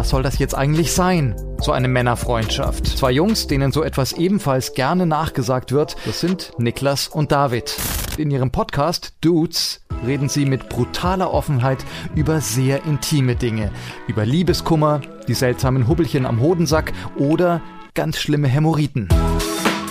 [0.00, 1.36] Was soll das jetzt eigentlich sein?
[1.60, 2.86] So eine Männerfreundschaft.
[2.86, 7.76] Zwei Jungs, denen so etwas ebenfalls gerne nachgesagt wird, das sind Niklas und David.
[8.16, 11.84] In ihrem Podcast Dudes reden sie mit brutaler Offenheit
[12.14, 13.72] über sehr intime Dinge.
[14.08, 17.60] Über Liebeskummer, die seltsamen Hubbelchen am Hodensack oder
[17.92, 19.06] ganz schlimme Hämorrhoiden.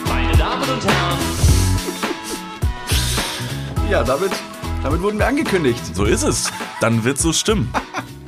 [0.08, 1.20] Meine Damen und Herren,
[3.92, 4.32] Ja, damit,
[4.82, 5.96] damit wurden wir angekündigt.
[5.96, 6.52] So ist es.
[6.82, 7.72] Dann wird so stimmen.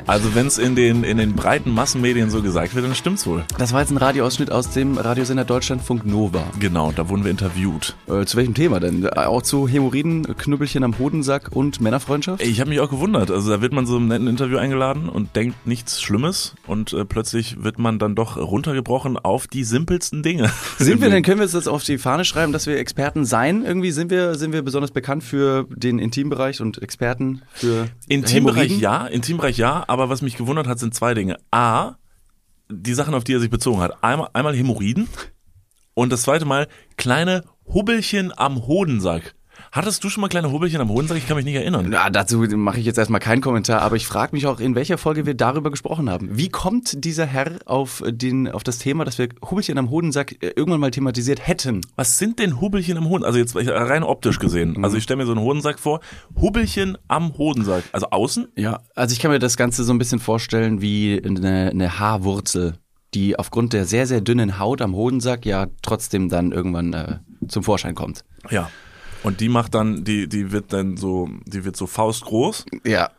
[0.07, 3.43] Also wenn es in den, in den breiten Massenmedien so gesagt wird, dann stimmt's wohl.
[3.57, 6.43] Das war jetzt ein Radioausschnitt aus dem Radiosender Deutschlandfunk Nova.
[6.59, 7.95] Genau, da wurden wir interviewt.
[8.09, 9.05] Äh, zu welchem Thema denn?
[9.05, 12.41] Äh, Auch zu Hämorrhoiden, Knüppelchen am Hodensack und Männerfreundschaft?
[12.41, 13.31] Ich habe mich auch gewundert.
[13.31, 17.05] Also da wird man so im netten Interview eingeladen und denkt nichts Schlimmes und äh,
[17.05, 20.51] plötzlich wird man dann doch runtergebrochen auf die simpelsten Dinge.
[20.77, 23.63] Sind wir denn, können wir uns das auf die Fahne schreiben, dass wir Experten sein?
[23.65, 28.79] Irgendwie sind wir, sind wir besonders bekannt für den Intimbereich und Experten für Intimbereich Hämorrhoiden?
[28.79, 31.37] ja, Intimbereich ja, aber was mich gewundert hat, sind zwei Dinge.
[31.51, 31.95] A,
[32.69, 34.01] die Sachen, auf die er sich bezogen hat.
[34.01, 35.09] Einmal, einmal Hämorrhoiden
[35.95, 39.35] und das zweite Mal kleine Hubbelchen am Hodensack.
[39.73, 41.17] Hattest du schon mal kleine Hubbelchen am Hodensack?
[41.17, 41.93] Ich kann mich nicht erinnern.
[41.93, 44.97] Ja, dazu mache ich jetzt erstmal keinen Kommentar, aber ich frage mich auch, in welcher
[44.97, 46.27] Folge wir darüber gesprochen haben.
[46.29, 50.47] Wie kommt dieser Herr auf, den, auf das Thema, dass wir Hubbelchen am Hodensack äh,
[50.57, 51.79] irgendwann mal thematisiert hätten?
[51.95, 53.23] Was sind denn Hubbelchen am Hoden?
[53.23, 54.83] Also jetzt rein optisch gesehen.
[54.83, 56.01] Also ich stelle mir so einen Hodensack vor.
[56.35, 57.85] Hubbelchen am Hodensack.
[57.93, 58.49] Also außen?
[58.57, 62.73] Ja, also ich kann mir das Ganze so ein bisschen vorstellen wie eine, eine Haarwurzel,
[63.13, 67.63] die aufgrund der sehr, sehr dünnen Haut am Hodensack ja trotzdem dann irgendwann äh, zum
[67.63, 68.25] Vorschein kommt.
[68.49, 68.69] Ja.
[69.23, 72.65] Und die macht dann, die, die wird dann so, die wird so faustgroß.
[72.85, 73.09] Ja.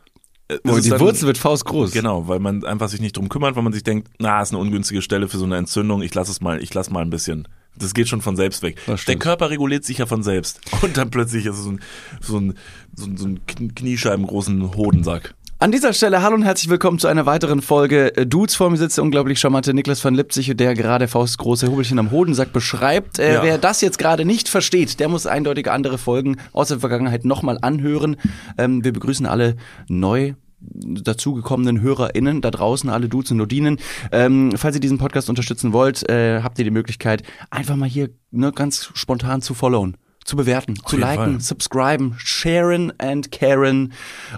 [0.67, 1.91] Oh, die dann- Wurzel wird faustgroß.
[1.91, 4.59] Genau, weil man einfach sich nicht drum kümmert, weil man sich denkt, na, ist eine
[4.59, 7.47] ungünstige Stelle für so eine Entzündung, ich lasse es mal, ich lasse mal ein bisschen.
[7.75, 8.77] Das geht schon von selbst weg.
[9.07, 9.15] Der.
[9.17, 10.59] Körper reguliert sich ja von selbst.
[10.83, 11.79] Und dann plötzlich ist es so ein,
[12.21, 12.53] so ein,
[12.95, 15.33] so ein, so ein Kn- kniescheibengroßen Hodensack.
[15.63, 18.53] An dieser Stelle hallo und herzlich willkommen zu einer weiteren Folge äh, Dudes.
[18.53, 22.51] Vor mir sitzt der unglaublich charmante Niklas van Lipzig, der gerade faustgroße Hubbelchen am Hodensack
[22.51, 23.17] beschreibt.
[23.17, 23.43] Äh, Ja.
[23.43, 27.59] Wer das jetzt gerade nicht versteht, der muss eindeutig andere Folgen aus der Vergangenheit nochmal
[27.61, 28.17] anhören.
[28.57, 29.55] Ähm, wir begrüßen alle
[29.87, 33.79] neu dazugekommenen HörerInnen da draußen, alle Dudes und Nodinen.
[34.11, 38.09] Ähm, falls ihr diesen Podcast unterstützen wollt, äh, habt ihr die Möglichkeit, einfach mal hier
[38.31, 39.95] ne, ganz spontan zu followen.
[40.25, 41.39] Zu bewerten, zu jeden liken, Fall.
[41.41, 43.91] subscriben, sharen and caren.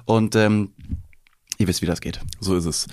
[0.06, 0.72] Und ähm,
[1.57, 2.19] ihr wisst, wie das geht.
[2.39, 2.88] So ist es.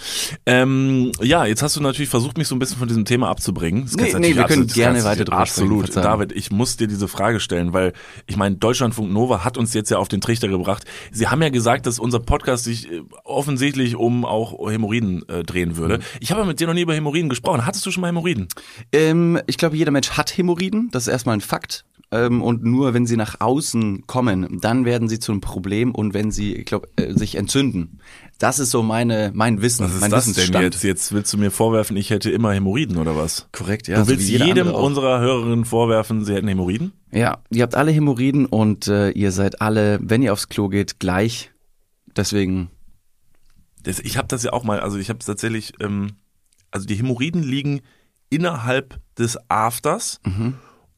[0.47, 3.85] Ähm, ja, jetzt hast du natürlich versucht, mich so ein bisschen von diesem Thema abzubringen.
[3.85, 5.85] Das Nee, nee, wir können gerne weiter drüber sprechen, Absolut.
[5.85, 6.05] Verzeihung.
[6.05, 7.93] David, ich muss dir diese Frage stellen, weil
[8.27, 10.85] ich meine, Deutschlandfunk Nova hat uns jetzt ja auf den Trichter gebracht.
[11.11, 15.77] Sie haben ja gesagt, dass unser Podcast sich äh, offensichtlich um auch Hämorrhoiden äh, drehen
[15.77, 15.99] würde.
[15.99, 16.03] Mhm.
[16.21, 17.67] Ich habe aber mit dir noch nie über Hämorrhoiden gesprochen.
[17.67, 18.49] Hattest du schon mal Hämorrhoiden?
[18.93, 20.89] Ähm, ich glaube, jeder Mensch hat Hämorrhoiden.
[20.93, 21.85] Das ist erstmal ein Fakt.
[22.13, 26.13] Ähm, und nur wenn sie nach außen kommen, dann werden sie zu einem Problem und
[26.13, 28.01] wenn sie, ich glaube, äh, sich entzünden.
[28.39, 30.65] Das ist so meine, mein Wissen, Was ist mein das denn Wissensstand.
[30.65, 30.85] jetzt?
[30.85, 33.49] Jetzt willst du mir vorwerfen, ich hätte immer Hämorrhoiden oder was?
[33.53, 33.97] Korrekt, ja.
[33.99, 36.93] du so willst jeder jedem unserer Hörerinnen vorwerfen, sie hätten Hämorrhoiden?
[37.13, 41.01] Ja, ihr habt alle Hämorrhoiden und äh, ihr seid alle, wenn ihr aufs Klo geht,
[41.01, 41.51] gleich.
[42.15, 42.69] Deswegen,
[43.85, 46.17] Das, ich habe das ja auch mal, also ich habe es tatsächlich, ähm,
[46.71, 47.81] also die Hämorrhoiden liegen
[48.29, 50.21] innerhalb des Afters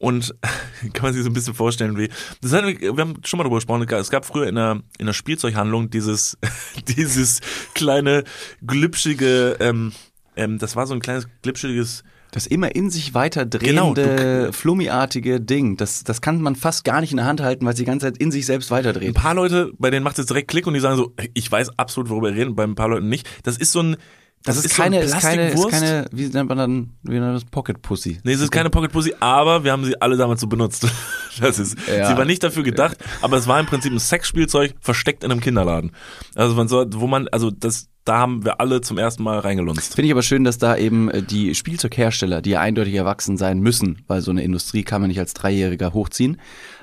[0.04, 0.34] und
[0.92, 2.08] kann man sich so ein bisschen vorstellen, wie,
[2.40, 5.12] das hat, wir haben schon mal darüber gesprochen, es gab früher in der, in der
[5.12, 6.38] Spielzeughandlung dieses,
[6.96, 7.40] dieses
[7.74, 8.24] kleine,
[8.66, 9.92] glitschige, ähm,
[10.36, 14.52] ähm, das war so ein kleines, glitschiges, das immer in sich weiter Genau, drehende, du-
[14.52, 17.78] flummiartige Ding, das, das kann man fast gar nicht in der Hand halten, weil es
[17.78, 19.14] die ganze Zeit in sich selbst ein weiterdreht.
[19.14, 22.10] paar Leute, bei denen macht es direkt Klick und die sagen so, ich weiß absolut,
[22.10, 23.28] worüber wir reden, bei ein paar Leuten nicht.
[23.44, 23.96] Das ist so ein,
[24.44, 27.32] Das, ist, keine, so ist keine, ist keine, wie nennt man dann, wie nennt man
[27.34, 28.20] das, Pocket Pussy.
[28.24, 30.86] Nee, es ist keine Pocket Pussy, aber wir haben sie alle damals so benutzt.
[31.40, 32.08] Das ist, Ja.
[32.08, 35.40] sie war nicht dafür gedacht, aber es war im Prinzip ein Sexspielzeug versteckt in einem
[35.40, 35.90] Kinderladen.
[36.36, 39.96] Also man soll, wo man, also das, da haben wir alle zum ersten Mal reingelunzt.
[39.96, 43.58] Finde ich aber schön, dass da eben äh, die Spielzeughersteller, die ja eindeutig erwachsen sein
[43.58, 46.40] müssen, weil so eine Industrie kann man nicht als Dreijähriger hochziehen,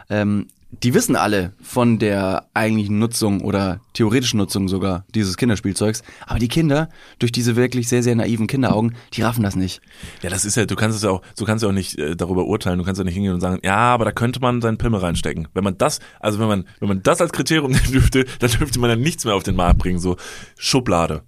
[0.09, 6.01] ähm, die wissen alle von der eigentlichen Nutzung oder theoretischen Nutzung sogar dieses Kinderspielzeugs.
[6.25, 9.81] Aber die Kinder, durch diese wirklich sehr, sehr naiven Kinderaugen, die raffen das nicht.
[10.21, 12.15] Ja, das ist ja, du kannst es ja auch, du kannst ja auch nicht äh,
[12.15, 14.77] darüber urteilen, du kannst ja nicht hingehen und sagen, ja, aber da könnte man seinen
[14.77, 15.49] Pimmel reinstecken.
[15.53, 18.79] Wenn man das, also wenn man, wenn man das als Kriterium nehmen dürfte, dann dürfte
[18.79, 20.15] man dann nichts mehr auf den Markt bringen, so
[20.57, 21.23] Schublade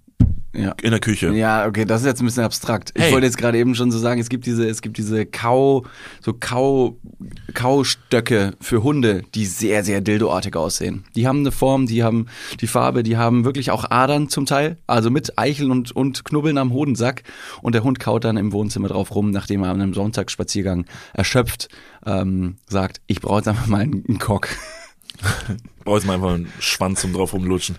[0.54, 0.74] Ja.
[0.82, 1.32] in der Küche.
[1.34, 2.92] Ja, okay, das ist jetzt ein bisschen abstrakt.
[2.94, 3.12] Ich Hey.
[3.12, 5.84] wollte jetzt gerade eben schon so sagen, es gibt diese, es gibt diese Kau,
[6.20, 6.96] so Kau,
[7.54, 11.04] Kaustöcke für Hunde, die sehr, sehr dildoartig aussehen.
[11.16, 12.26] Die haben eine Form, die haben
[12.60, 16.58] die Farbe, die haben wirklich auch Adern zum Teil, also mit Eicheln und, und Knubbeln
[16.58, 17.22] am Hodensack.
[17.62, 21.68] Und der Hund kaut dann im Wohnzimmer drauf rum, nachdem er an einem Sonntagsspaziergang erschöpft
[22.06, 24.48] ähm, sagt, ich brauche jetzt einfach mal einen, einen Cock.
[25.84, 27.76] Brauchst mal einfach einen Schwanz zum drauf rumlutschen.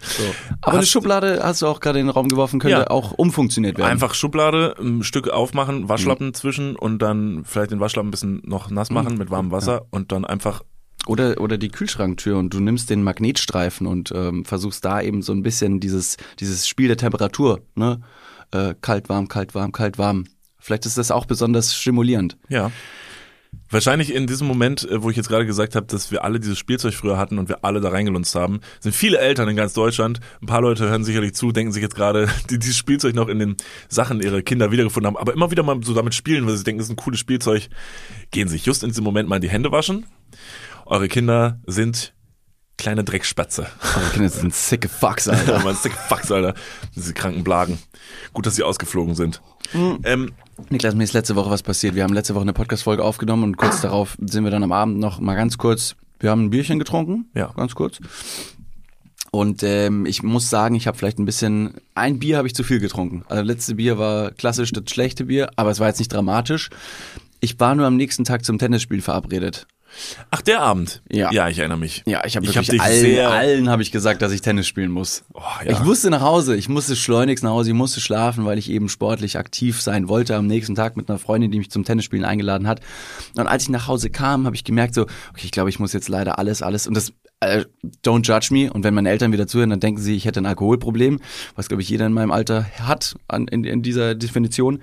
[0.61, 2.89] Aber eine Hast- Schublade hast du auch gerade in den Raum geworfen, könnte Ja.
[2.89, 3.89] auch umfunktioniert werden.
[3.89, 6.33] Einfach Schublade, ein Stück aufmachen, Waschlappen Mhm.
[6.35, 10.11] zwischen und dann vielleicht den Waschlappen ein bisschen noch nass machen mit warmem Wasser und
[10.11, 10.61] dann einfach
[11.07, 15.33] Oder, oder die Kühlschranktür und du nimmst den Magnetstreifen und ähm, versuchst da eben so
[15.33, 18.01] ein bisschen dieses, dieses Spiel der Temperatur, ne?
[18.51, 20.23] Äh, kalt, warm, kalt, warm, kalt, warm.
[20.57, 22.37] Vielleicht ist das auch besonders stimulierend.
[22.49, 22.71] Ja.
[23.69, 26.57] Wahrscheinlich in diesem Moment, äh, wo ich jetzt gerade gesagt habe, dass wir alle dieses
[26.57, 30.19] Spielzeug früher hatten und wir alle da reingelunzt haben, sind viele Eltern in ganz Deutschland.
[30.41, 33.39] Ein paar Leute hören sicherlich zu, denken sich jetzt gerade, die dieses Spielzeug noch in
[33.39, 33.57] den
[33.89, 36.79] Sachen ihrer Kinder wiedergefunden haben, aber immer wieder mal so damit spielen, weil sie denken,
[36.79, 37.69] das ist ein cooles Spielzeug,
[38.31, 40.05] gehen sich just in diesem Moment mal die Hände waschen.
[40.85, 42.13] Eure Kinder sind
[42.77, 43.67] kleine Dreckspatze.
[43.95, 45.53] Aber Kinder sind sicke Fucks, Alter.
[45.57, 46.53] Ja, man sick Fucks, Alter.
[46.95, 47.79] Diese kranken Blagen.
[48.33, 49.41] Gut, dass sie ausgeflogen sind.
[50.03, 50.33] Ähm,
[50.69, 51.95] Niklas, mir ist letzte Woche was passiert.
[51.95, 54.99] Wir haben letzte Woche eine Podcast-Folge aufgenommen und kurz darauf sind wir dann am Abend
[54.99, 57.51] noch mal ganz kurz, wir haben ein Bierchen getrunken, Ja.
[57.55, 57.99] ganz kurz.
[59.31, 62.63] Und ähm, ich muss sagen, ich habe vielleicht ein bisschen, ein Bier habe ich zu
[62.63, 63.23] viel getrunken.
[63.27, 66.69] Also das letzte Bier war klassisch das schlechte Bier, aber es war jetzt nicht dramatisch.
[67.41, 69.67] Ich war nur am nächsten Tag zum Tennisspiel verabredet.
[70.31, 71.01] Ach, der Abend.
[71.11, 71.31] Ja.
[71.31, 72.03] Ja, ich erinnere mich.
[72.05, 74.67] Ja, ich habe Ich wirklich hab dich allen, allen habe ich gesagt, dass ich Tennis
[74.67, 75.23] spielen muss.
[75.33, 75.71] Oh, ja.
[75.71, 78.89] Ich musste nach Hause, ich musste schleunigst nach Hause, ich musste schlafen, weil ich eben
[78.89, 82.67] sportlich aktiv sein wollte am nächsten Tag mit einer Freundin, die mich zum Tennisspielen eingeladen
[82.67, 82.81] hat.
[83.35, 85.93] Und als ich nach Hause kam, habe ich gemerkt so, okay, ich glaube, ich muss
[85.93, 87.65] jetzt leider alles, alles und das äh,
[88.03, 88.71] don't judge me.
[88.71, 91.19] Und wenn meine Eltern wieder zuhören, dann denken sie, ich hätte ein Alkoholproblem,
[91.55, 94.81] was glaube ich jeder in meinem Alter hat an, in, in dieser Definition.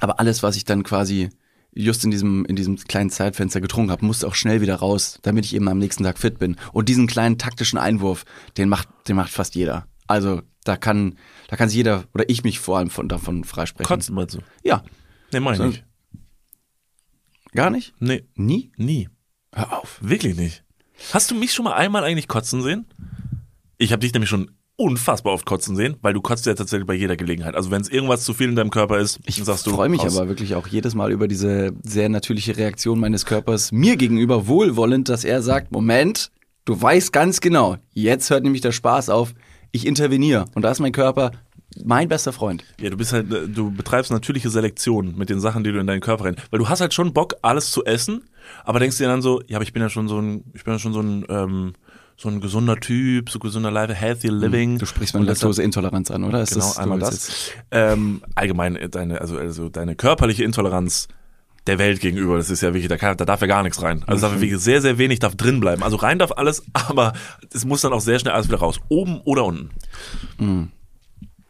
[0.00, 1.30] Aber alles, was ich dann quasi
[1.74, 5.44] just in diesem, in diesem kleinen Zeitfenster getrunken habe, musste auch schnell wieder raus, damit
[5.44, 6.56] ich eben am nächsten Tag fit bin.
[6.72, 8.24] Und diesen kleinen taktischen Einwurf,
[8.56, 9.86] den macht, den macht fast jeder.
[10.06, 11.16] Also da kann,
[11.48, 13.86] da kann sich jeder oder ich mich vor allem von, davon freisprechen.
[13.88, 14.40] Kotzen mal so.
[14.62, 14.82] Ja,
[15.32, 15.64] Nee, mach ich So.
[15.64, 15.84] nicht.
[17.52, 17.94] gar nicht?
[18.00, 18.70] Nee, Nie?
[18.76, 19.08] nie.
[19.54, 19.98] Hör auf.
[20.02, 20.64] Wirklich nicht.
[21.12, 22.86] Hast du mich schon mal einmal eigentlich kotzen sehen?
[23.78, 24.50] Ich habe dich nämlich schon
[24.82, 27.54] unfassbar oft kotzen sehen, weil du kotzt ja tatsächlich bei jeder Gelegenheit.
[27.54, 29.70] Also wenn es irgendwas zu viel in deinem Körper ist, Ich sagst du.
[29.70, 30.16] freue mich raus.
[30.16, 35.08] aber wirklich auch jedes Mal über diese sehr natürliche Reaktion meines Körpers mir gegenüber wohlwollend,
[35.08, 36.30] dass er sagt, Moment,
[36.64, 39.34] du weißt ganz genau, jetzt hört nämlich der Spaß auf,
[39.70, 40.44] ich interveniere.
[40.54, 41.30] Und da ist mein Körper
[41.82, 42.64] mein bester Freund.
[42.80, 46.02] Ja, du bist halt, du betreibst natürliche Selektion mit den Sachen, die du in deinen
[46.02, 46.36] Körper rein.
[46.50, 48.24] Weil du hast halt schon Bock, alles zu essen,
[48.64, 50.74] aber denkst dir dann so, ja, aber ich bin ja schon so ein, ich bin
[50.74, 51.72] ja schon so ein, ähm,
[52.22, 54.78] so ein gesunder Typ, so gesunder Life, healthy living.
[54.78, 56.40] Du sprichst meine Und deshalb- Laktoseintoleranz an, oder?
[56.42, 57.50] Ist Genau, das, einmal das.
[57.72, 61.08] Ähm, allgemein äh, deine, also, also deine körperliche Intoleranz
[61.66, 64.02] der Welt gegenüber, das ist ja wirklich, da, kann, da darf ja gar nichts rein.
[64.06, 65.82] Also darf ja wirklich sehr, sehr wenig darf drin bleiben.
[65.82, 67.12] Also rein darf alles, aber
[67.52, 68.78] es muss dann auch sehr schnell alles wieder raus.
[68.88, 69.70] Oben oder unten.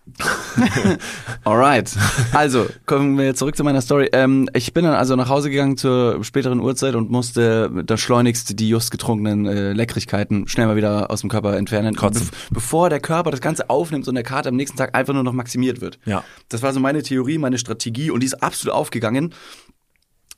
[1.45, 1.97] Alright.
[2.33, 4.09] Also, kommen wir zurück zu meiner Story.
[4.13, 8.59] Ähm, ich bin dann also nach Hause gegangen zur späteren Uhrzeit und musste da schleunigst
[8.59, 11.95] die just getrunkenen äh, Leckrigkeiten schnell mal wieder aus dem Körper entfernen.
[11.95, 12.27] Kotzen.
[12.27, 15.23] Be bevor der Körper das Ganze aufnimmt und der Kater am nächsten Tag einfach nur
[15.23, 15.99] noch maximiert wird.
[16.05, 16.25] Ja.
[16.49, 19.35] Das war so meine Theorie, meine Strategie und die ist absolut aufgegangen.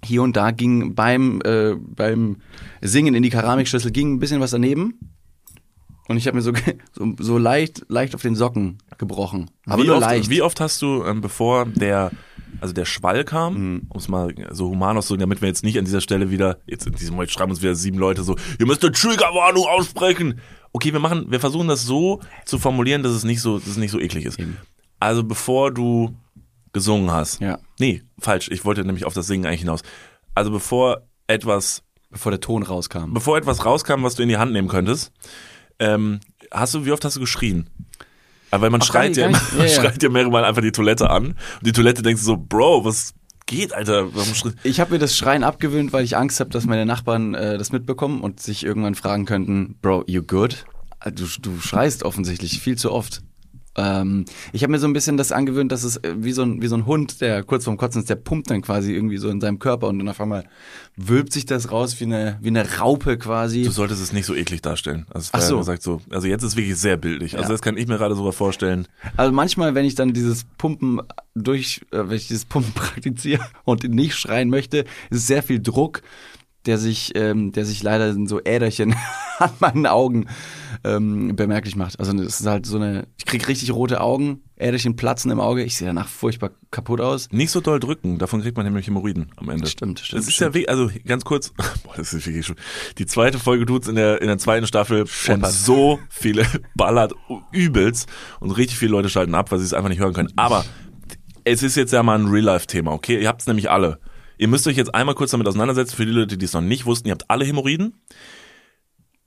[0.05, 2.37] Hier und da ging beim, äh, beim
[2.83, 5.14] Singen in die Keramikschüssel ging ein bisschen was daneben.
[6.09, 6.53] Und ich habe mir so,
[6.93, 9.51] so, so leicht, leicht auf den Socken gebrochen.
[9.67, 10.29] Aber wie nur oft, leicht.
[10.31, 12.11] Wie oft hast du, ähm, bevor der,
[12.61, 13.83] also der Schwall kam, Mhm.
[13.89, 16.87] um es mal so human auszudrücken, damit wir jetzt nicht an dieser Stelle wieder, jetzt
[16.87, 20.41] in diesem Moment schreiben uns wieder sieben Leute so, ihr müsst eine Triggerwarnung aussprechen.
[20.73, 23.77] Okay, wir machen, wir versuchen das so zu formulieren, dass es nicht so, dass es
[23.77, 24.39] nicht so eklig ist.
[24.39, 24.57] Eben.
[25.01, 26.15] Also bevor du
[26.73, 27.41] gesungen hast.
[27.41, 27.59] Ja.
[27.79, 28.49] Nee, falsch.
[28.51, 29.83] Ich wollte nämlich auf das Singen eigentlich hinaus.
[30.35, 33.13] Also bevor etwas, bevor der Ton rauskam.
[33.15, 35.13] bevor etwas rauskam, was du in die Hand nehmen könntest,
[35.79, 37.69] ähm, hast du, wie oft hast du geschrien?
[38.51, 39.75] Aber weil man Ach, schreit ja, nicht, immer, man ja.
[39.75, 41.27] schreit ja mehrere Mal einfach die Toilette an.
[41.29, 43.15] Und die Toilette denkst du so, Bro, was
[43.47, 44.09] geht, Alter?
[44.63, 47.73] Ich habe mir das Schreien abgewöhnt, weil ich Angst habe, dass meine Nachbarn äh, das
[47.73, 50.65] mitbekommen und sich irgendwann fragen könnten, Bro, you good?
[51.01, 53.23] Äh, Du, du schreist offensichtlich viel zu oft.
[53.77, 56.63] Ähm, ich habe mir so ein bisschen das angewöhnt, dass es äh, wie so, ein,
[56.63, 59.29] wie so ein Hund, der kurz vorm Kotzen ist, der pumpt dann quasi irgendwie so
[59.29, 60.45] in seinem Körper und dann auf einmal
[60.97, 63.63] wölbt sich das raus wie eine, wie eine Raupe quasi.
[63.63, 65.07] Du solltest es nicht so eklig darstellen.
[65.13, 65.59] Also, Ach so.
[65.59, 66.01] gesagt so.
[66.11, 67.35] Also jetzt ist es wirklich sehr bildlich.
[67.37, 67.53] Also Ja.
[67.53, 68.87] das kann ich mir gerade sogar vorstellen.
[69.17, 71.01] Also manchmal, wenn ich dann dieses Pumpen
[71.35, 74.79] durch, äh, wenn ich dieses Pumpen praktiziere und nicht schreien möchte,
[75.11, 76.03] ist es sehr viel Druck,
[76.67, 78.95] der sich, ähm, der sich leider in so Äderchen
[79.39, 80.27] an meinen Augen
[80.85, 81.99] ähm, bemerklich macht.
[81.99, 85.65] Also es ist halt so eine, ich krieg richtig rote Augen, Äderchen platzen im Auge,
[85.65, 87.29] ich sehe danach furchtbar kaputt aus.
[87.33, 89.67] Nicht so doll drücken, davon kriegt man nämlich Hämorrhoiden am Ende.
[89.67, 91.53] Stimmt, stimmt, Das ist ja wirklich, also ganz kurz,
[91.85, 92.57] boah, das ist wirklich schon,
[92.99, 95.53] die zweite Folge tut's in der, in der zweiten Staffel Scheppert.
[95.53, 97.15] so viele ballert
[97.51, 98.09] übelst
[98.41, 100.33] und richtig viele Leute schalten ab, weil sie es einfach nicht hören können.
[100.37, 100.65] Aber
[101.45, 103.21] es ist jetzt ja mal ein Real-Life-Thema, okay?
[103.21, 103.99] Ihr habt's nämlich alle.
[104.37, 106.87] Ihr müsst euch jetzt einmal kurz damit auseinandersetzen, für die Leute, die es noch nicht
[106.87, 107.95] wussten, ihr habt alle Hämorrhoiden.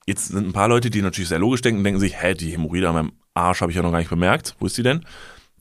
[0.07, 2.89] Jetzt sind ein paar Leute, die natürlich sehr logisch denken, denken sich, hä, die Hämorrhoide
[2.89, 4.55] an meinem Arsch habe ich ja noch gar nicht bemerkt.
[4.59, 5.05] Wo ist die denn?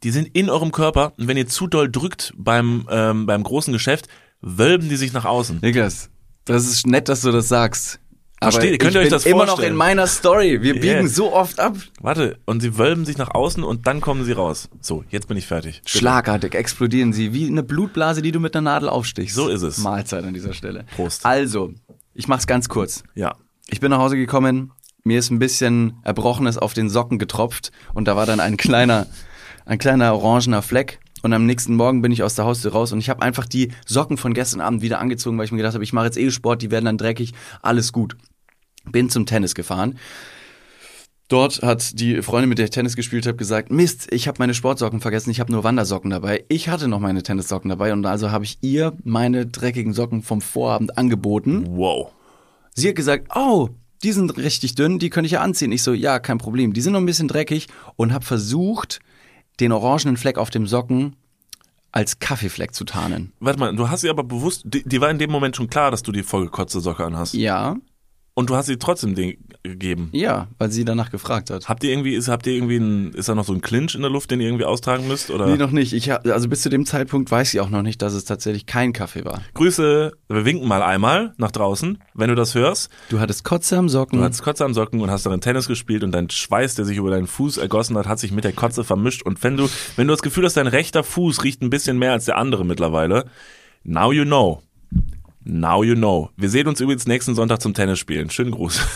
[0.02, 3.72] Die sind in eurem Körper und wenn ihr zu doll drückt beim, ähm, beim großen
[3.72, 4.06] Geschäft,
[4.40, 5.58] wölben die sich nach außen.
[5.62, 6.10] Niklas,
[6.44, 7.98] das ist nett, dass du das sagst.
[8.38, 9.72] Aber Versteht- könnt ich ihr euch bin das immer noch vorstellen?
[9.72, 10.60] in meiner Story.
[10.60, 11.74] Wir biegen so oft ab.
[12.02, 14.68] Warte, und sie wölben sich nach außen und dann kommen sie raus.
[14.82, 15.80] So, jetzt bin ich fertig.
[15.82, 15.98] Bitte.
[15.98, 19.34] Schlagartig explodieren sie wie eine Blutblase, die du mit einer Nadel aufstichst.
[19.34, 19.78] So ist es.
[19.78, 20.84] Mahlzeit an dieser Stelle.
[20.94, 21.24] Prost.
[21.24, 21.72] Also,
[22.12, 23.02] ich mach's ganz kurz.
[23.14, 23.34] Ja.
[23.68, 28.06] Ich bin nach Hause gekommen, mir ist ein bisschen Erbrochenes auf den Socken getropft und
[28.06, 29.06] da war dann ein kleiner,
[29.64, 31.00] ein kleiner orangener Fleck.
[31.22, 33.72] Und am nächsten Morgen bin ich aus der Haustür raus und ich habe einfach die
[33.84, 36.30] Socken von gestern Abend wieder angezogen, weil ich mir gedacht habe, ich mache jetzt eh
[36.30, 37.32] Sport, die werden dann dreckig,
[37.62, 38.16] alles gut.
[38.84, 39.98] Bin zum Tennis gefahren.
[41.28, 44.54] Dort hat die Freundin, mit der ich Tennis gespielt habe, gesagt, Mist, ich habe meine
[44.54, 46.44] Sportsocken vergessen, ich habe nur Wandersocken dabei.
[46.48, 50.40] Ich hatte noch meine Tennissocken dabei und also habe ich ihr meine dreckigen Socken vom
[50.40, 51.64] Vorabend angeboten.
[51.70, 52.12] Wow.
[52.76, 53.70] Sie hat gesagt, oh,
[54.02, 55.72] die sind richtig dünn, die könnte ich ja anziehen.
[55.72, 56.72] Ich so, ja, kein Problem.
[56.74, 59.00] Die sind noch ein bisschen dreckig und habe versucht,
[59.58, 61.16] den orangenen Fleck auf dem Socken
[61.92, 63.32] als Kaffeefleck zu tarnen.
[63.40, 65.90] Warte mal, du hast sie aber bewusst, die, die war in dem Moment schon klar,
[65.90, 67.32] dass du die vollgekotzte Socke anhast.
[67.32, 67.76] Ja,
[68.34, 70.08] Und du hast sie trotzdem den gegeben.
[70.12, 71.68] ja, weil sie danach gefragt hat.
[71.68, 74.02] Habt ihr irgendwie, ist, habt ihr irgendwie ein, ist da noch so ein Clinch in
[74.02, 75.30] der Luft, den ihr irgendwie austragen müsst?
[75.30, 75.46] Oder?
[75.46, 75.92] Nee, noch nicht.
[75.92, 78.66] Ich hab, also bis zu dem Zeitpunkt weiß sie auch noch nicht, dass es tatsächlich
[78.66, 79.42] kein Kaffee war.
[79.54, 82.90] Grüße, wir winken mal einmal nach draußen, wenn du das hörst.
[83.08, 84.18] Du hattest Kotze am Socken.
[84.18, 86.96] Du hattest Kotze am Socken und hast darin Tennis gespielt und dein Schweiß, der sich
[86.98, 89.22] über deinen Fuß ergossen hat, hat sich mit der Kotze vermischt.
[89.22, 92.12] Und wenn du, wenn du das Gefühl hast, dein rechter Fuß riecht ein bisschen mehr
[92.12, 93.26] als der andere mittlerweile,
[93.84, 94.62] now you know.
[95.48, 96.30] Now you know.
[96.36, 98.30] Wir sehen uns übrigens nächsten Sonntag zum Tennis spielen.
[98.30, 98.80] Schönen Gruß.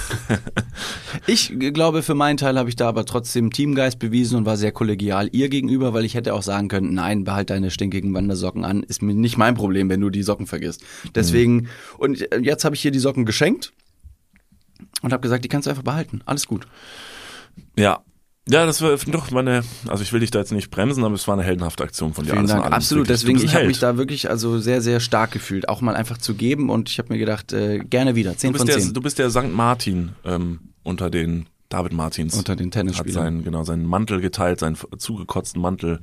[1.26, 4.72] Ich glaube, für meinen Teil habe ich da aber trotzdem Teamgeist bewiesen und war sehr
[4.72, 8.82] kollegial ihr gegenüber, weil ich hätte auch sagen können, nein, behalt deine stinkigen Wandersocken an,
[8.82, 10.84] ist mir nicht mein Problem, wenn du die Socken vergisst.
[11.14, 13.72] Deswegen, und jetzt habe ich ihr die Socken geschenkt
[15.02, 16.22] und habe gesagt, die kannst du einfach behalten.
[16.24, 16.66] Alles gut.
[17.76, 18.02] Ja.
[18.50, 21.28] Ja, das war doch meine, also ich will dich da jetzt nicht bremsen, aber es
[21.28, 22.32] war eine heldenhafte Aktion von dir.
[22.32, 22.64] Vielen Dank.
[22.66, 23.08] Absolut.
[23.08, 26.34] Deswegen, ich habe mich da wirklich also sehr, sehr stark gefühlt, auch mal einfach zu
[26.34, 28.36] geben und ich habe mir gedacht, äh, gerne wieder.
[28.36, 28.94] 10 du von bist, der, 10.
[28.94, 29.52] du bist der St.
[29.52, 32.34] Martin ähm, unter den David Martins.
[32.34, 33.24] Unter den hat Tennisspielern.
[33.24, 36.00] seinen, genau, seinen Mantel geteilt, seinen zugekotzten Mantel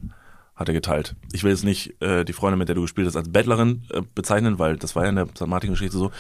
[0.58, 1.16] hat er geteilt.
[1.32, 4.02] Ich will jetzt nicht äh, die Freundin, mit der du gespielt hast, als Bettlerin äh,
[4.16, 5.46] bezeichnen, weil das war ja in der St.
[5.46, 6.12] Martin-Geschichte so.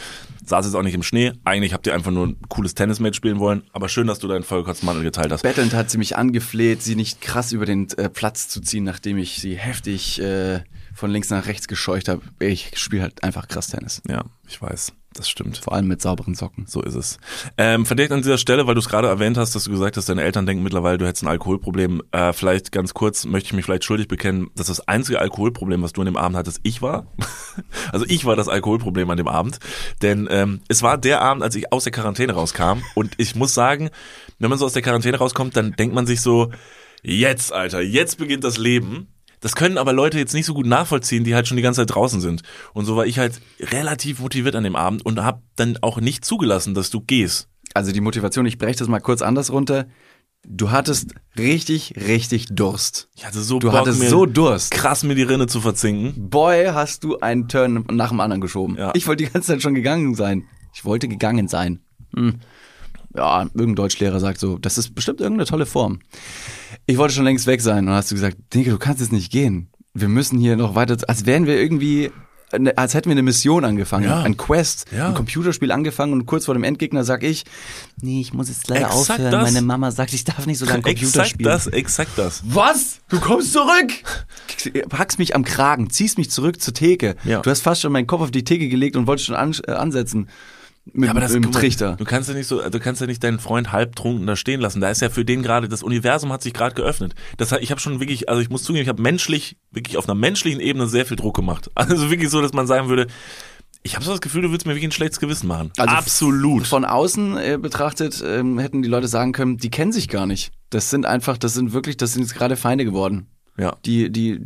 [0.45, 1.33] Saß jetzt auch nicht im Schnee.
[1.43, 4.43] Eigentlich habt ihr einfach nur ein cooles Tennismatch spielen wollen, aber schön, dass du deinen
[4.43, 5.41] vollgekotzten Mantel geteilt hast.
[5.41, 9.17] Bettelnd hat sie mich angefleht, sie nicht krass über den äh, Platz zu ziehen, nachdem
[9.17, 10.61] ich sie heftig äh,
[10.93, 12.21] von links nach rechts gescheucht habe.
[12.39, 14.03] Ich spiele halt einfach krass Tennis.
[14.07, 15.57] Ja, ich weiß, das stimmt.
[15.57, 16.65] Vor allem mit sauberen Socken.
[16.67, 17.17] So ist es.
[17.57, 20.07] Ähm, verdeckt an dieser Stelle, weil du es gerade erwähnt hast, dass du gesagt hast,
[20.09, 22.01] deine Eltern denken mittlerweile, du hättest ein Alkoholproblem.
[22.11, 25.93] Äh, vielleicht ganz kurz möchte ich mich vielleicht schuldig bekennen, dass das einzige Alkoholproblem, was
[25.93, 27.07] du an dem Abend hattest, ich war.
[27.91, 29.59] also ich war das Alkoholproblem an dem Abend.
[30.01, 32.81] Denn ähm, es war der Abend, als ich aus der Quarantäne rauskam.
[32.95, 33.89] Und ich muss sagen,
[34.39, 36.51] wenn man so aus der Quarantäne rauskommt, dann denkt man sich so,
[37.03, 39.07] jetzt, Alter, jetzt beginnt das Leben.
[39.39, 41.93] Das können aber Leute jetzt nicht so gut nachvollziehen, die halt schon die ganze Zeit
[41.95, 42.41] draußen sind.
[42.73, 46.25] Und so war ich halt relativ motiviert an dem Abend und habe dann auch nicht
[46.25, 47.47] zugelassen, dass du gehst.
[47.73, 49.85] Also die Motivation, ich breche das mal kurz anders runter.
[50.47, 53.09] Du hattest richtig, richtig Durst.
[53.15, 54.71] Ich hatte so Du Bock, hattest so Durst.
[54.71, 56.29] krass mir die Rinne zu verzinken.
[56.29, 58.77] Boy, hast du einen Turn nach dem anderen geschoben.
[58.77, 58.91] Ja.
[58.95, 60.45] Ich wollte die ganze Zeit schon gegangen sein.
[60.73, 61.81] Ich wollte gegangen sein.
[62.15, 62.35] Hm.
[63.15, 65.99] Ja, irgendein Deutschlehrer sagt so, das ist bestimmt irgendeine tolle Form.
[66.87, 69.31] Ich wollte schon längst weg sein und hast du gesagt, Dinke, du kannst jetzt nicht
[69.31, 69.69] gehen.
[69.93, 72.11] Wir müssen hier noch weiter, als wären wir irgendwie,
[72.51, 74.21] eine- als hätten wir eine Mission angefangen, Ja.
[74.21, 75.09] ein Quest, Ja.
[75.09, 77.43] ein Computerspiel angefangen und kurz vor dem Endgegner sag ich,
[78.01, 79.31] nee, ich muss jetzt leider Exakt aufhören.
[79.31, 79.51] das.
[79.53, 81.49] Meine Mama sagt, ich darf nicht so lange Computer Exakt spielen.
[81.49, 82.41] das, exakt das.
[82.45, 82.99] Was?
[83.09, 83.91] Du kommst zurück?
[84.89, 87.15] Packst mich am Kragen, ziehst mich zurück zur Theke.
[87.25, 87.41] Ja.
[87.41, 89.71] Du hast fast schon meinen Kopf auf die Theke gelegt und wolltest schon an, äh,
[89.71, 90.29] ansetzen.
[90.93, 91.95] Mit, mit dem guck mal, Trichter.
[91.97, 94.81] Du kannst ja nicht so, du kannst ja nicht deinen Freund halbtrunken da stehen lassen.
[94.81, 97.13] Da ist ja für den gerade, das Universum hat sich gerade geöffnet.
[97.37, 100.15] Das ich habe schon wirklich, also ich muss zugeben, ich habe menschlich, wirklich auf einer
[100.15, 101.69] menschlichen Ebene sehr viel Druck gemacht.
[101.87, 103.07] Also wirklich so, dass man sagen würde,
[103.81, 105.71] ich habe so das Gefühl, du willst mir wirklich ein schlechtes Gewissen machen.
[105.77, 106.67] Also Absolut.
[106.67, 110.51] Von außen äh, betrachtet ähm, hätten die Leute sagen können, die kennen sich gar nicht.
[110.69, 113.27] Das sind einfach, das sind wirklich, das sind jetzt gerade Feinde geworden.
[113.59, 113.75] Ja.
[113.85, 114.45] Die, die,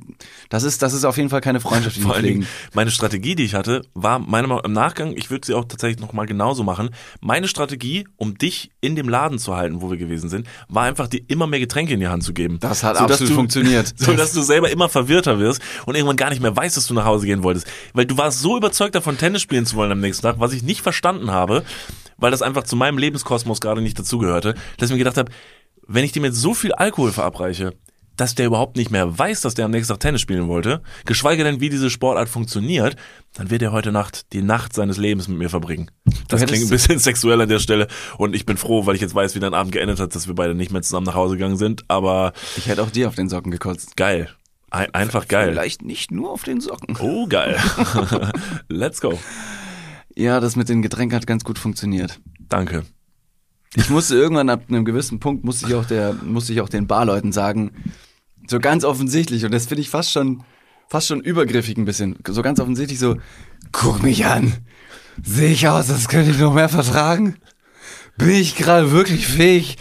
[0.49, 3.35] das ist, das ist auf jeden Fall keine Freundschaft, die Vor allen Dingen, meine Strategie,
[3.35, 6.63] die ich hatte, war meiner Meinung im Nachgang, ich würde sie auch tatsächlich nochmal genauso
[6.63, 6.91] machen.
[7.19, 11.07] Meine Strategie, um dich in dem Laden zu halten, wo wir gewesen sind, war einfach
[11.07, 12.57] dir immer mehr Getränke in die Hand zu geben.
[12.61, 13.93] Das hat Sodass absolut du, funktioniert.
[14.01, 16.93] So dass du selber immer verwirrter wirst und irgendwann gar nicht mehr weißt, dass du
[16.93, 17.67] nach Hause gehen wolltest.
[17.93, 20.63] Weil du warst so überzeugt davon, Tennis spielen zu wollen am nächsten Tag, was ich
[20.63, 21.63] nicht verstanden habe,
[22.17, 25.31] weil das einfach zu meinem Lebenskosmos gerade nicht dazugehörte, dass ich mir gedacht habe,
[25.87, 27.73] wenn ich dem jetzt so viel Alkohol verabreiche,
[28.21, 31.43] dass der überhaupt nicht mehr weiß, dass der am nächsten Tag Tennis spielen wollte, geschweige
[31.43, 32.95] denn, wie diese Sportart funktioniert,
[33.33, 35.89] dann wird er heute Nacht die Nacht seines Lebens mit mir verbringen.
[36.27, 37.87] Das klingt ein bisschen sexuell an der Stelle
[38.19, 40.35] und ich bin froh, weil ich jetzt weiß, wie dein Abend geendet hat, dass wir
[40.35, 43.27] beide nicht mehr zusammen nach Hause gegangen sind, aber Ich hätte auch dir auf den
[43.27, 43.97] Socken gekotzt.
[43.97, 44.29] geil.
[44.69, 45.49] Ein, einfach geil.
[45.49, 46.95] Vielleicht nicht nur auf den Socken.
[46.99, 47.57] Oh, geil.
[48.69, 49.17] Let's go.
[50.15, 52.19] Ja, das mit den Getränken hat ganz gut funktioniert.
[52.49, 52.83] Danke.
[53.75, 56.85] Ich musste irgendwann ab einem gewissen Punkt musste ich auch der musste ich auch den
[56.85, 57.71] Barleuten sagen,
[58.51, 60.43] so ganz offensichtlich und das finde ich fast schon
[60.87, 63.15] fast schon übergriffig ein bisschen, so ganz offensichtlich so
[63.71, 64.53] guck mich an.
[65.23, 67.37] Sehe ich aus, als könnte ich noch mehr vertragen?
[68.17, 69.77] Bin ich gerade wirklich fähig,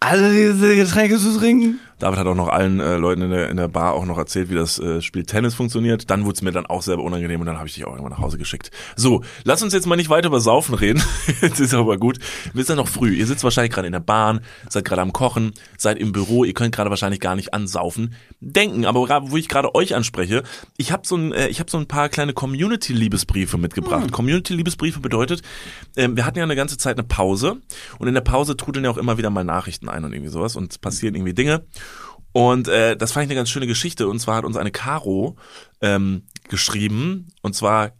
[0.00, 1.80] alle diese Getränke zu trinken?
[2.00, 4.48] David hat auch noch allen äh, Leuten in der, in der Bar auch noch erzählt,
[4.50, 6.10] wie das äh, Spiel Tennis funktioniert.
[6.10, 8.12] Dann wurde es mir dann auch selber unangenehm und dann habe ich dich auch irgendwann
[8.12, 8.70] nach Hause geschickt.
[8.96, 11.02] So, lass uns jetzt mal nicht weiter über Saufen reden.
[11.42, 12.18] jetzt ist aber gut.
[12.54, 13.14] Wir sind ja noch früh.
[13.14, 16.44] Ihr sitzt wahrscheinlich gerade in der Bahn, seid gerade am Kochen, seid im Büro.
[16.44, 18.14] Ihr könnt gerade wahrscheinlich gar nicht ansaufen.
[18.40, 20.42] Denken, aber gerade, wo ich gerade euch anspreche,
[20.78, 24.10] ich habe so ein, äh, ich habe so ein paar kleine Community-Liebesbriefe mitgebracht.
[24.10, 25.42] Community-Liebesbriefe bedeutet,
[25.96, 27.58] ähm, wir hatten ja eine ganze Zeit eine Pause
[27.98, 30.56] und in der Pause trudeln ja auch immer wieder mal Nachrichten ein und irgendwie sowas
[30.56, 31.62] und es passieren irgendwie Dinge.
[32.32, 34.08] Und äh, das fand ich eine ganz schöne Geschichte.
[34.08, 35.36] Und zwar hat uns eine Caro
[35.80, 37.28] ähm, geschrieben.
[37.42, 37.92] Und zwar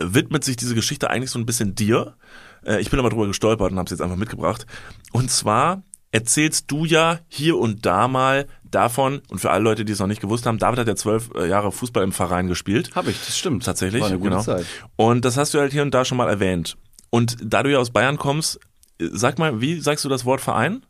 [0.00, 2.16] widmet sich diese Geschichte eigentlich so ein bisschen dir.
[2.64, 4.66] Äh, ich bin aber drüber gestolpert und habe es jetzt einfach mitgebracht.
[5.12, 9.92] Und zwar erzählst du ja hier und da mal davon, und für alle Leute, die
[9.92, 12.94] es noch nicht gewusst haben, David hat ja zwölf äh, Jahre Fußball im Verein gespielt.
[12.94, 13.64] Habe ich, das stimmt.
[13.64, 14.42] Tatsächlich, War eine gute genau.
[14.42, 14.66] Zeit.
[14.96, 16.76] Und das hast du halt hier und da schon mal erwähnt.
[17.10, 18.60] Und da du ja aus Bayern kommst,
[18.98, 20.84] äh, sag mal, wie sagst du das Wort Verein?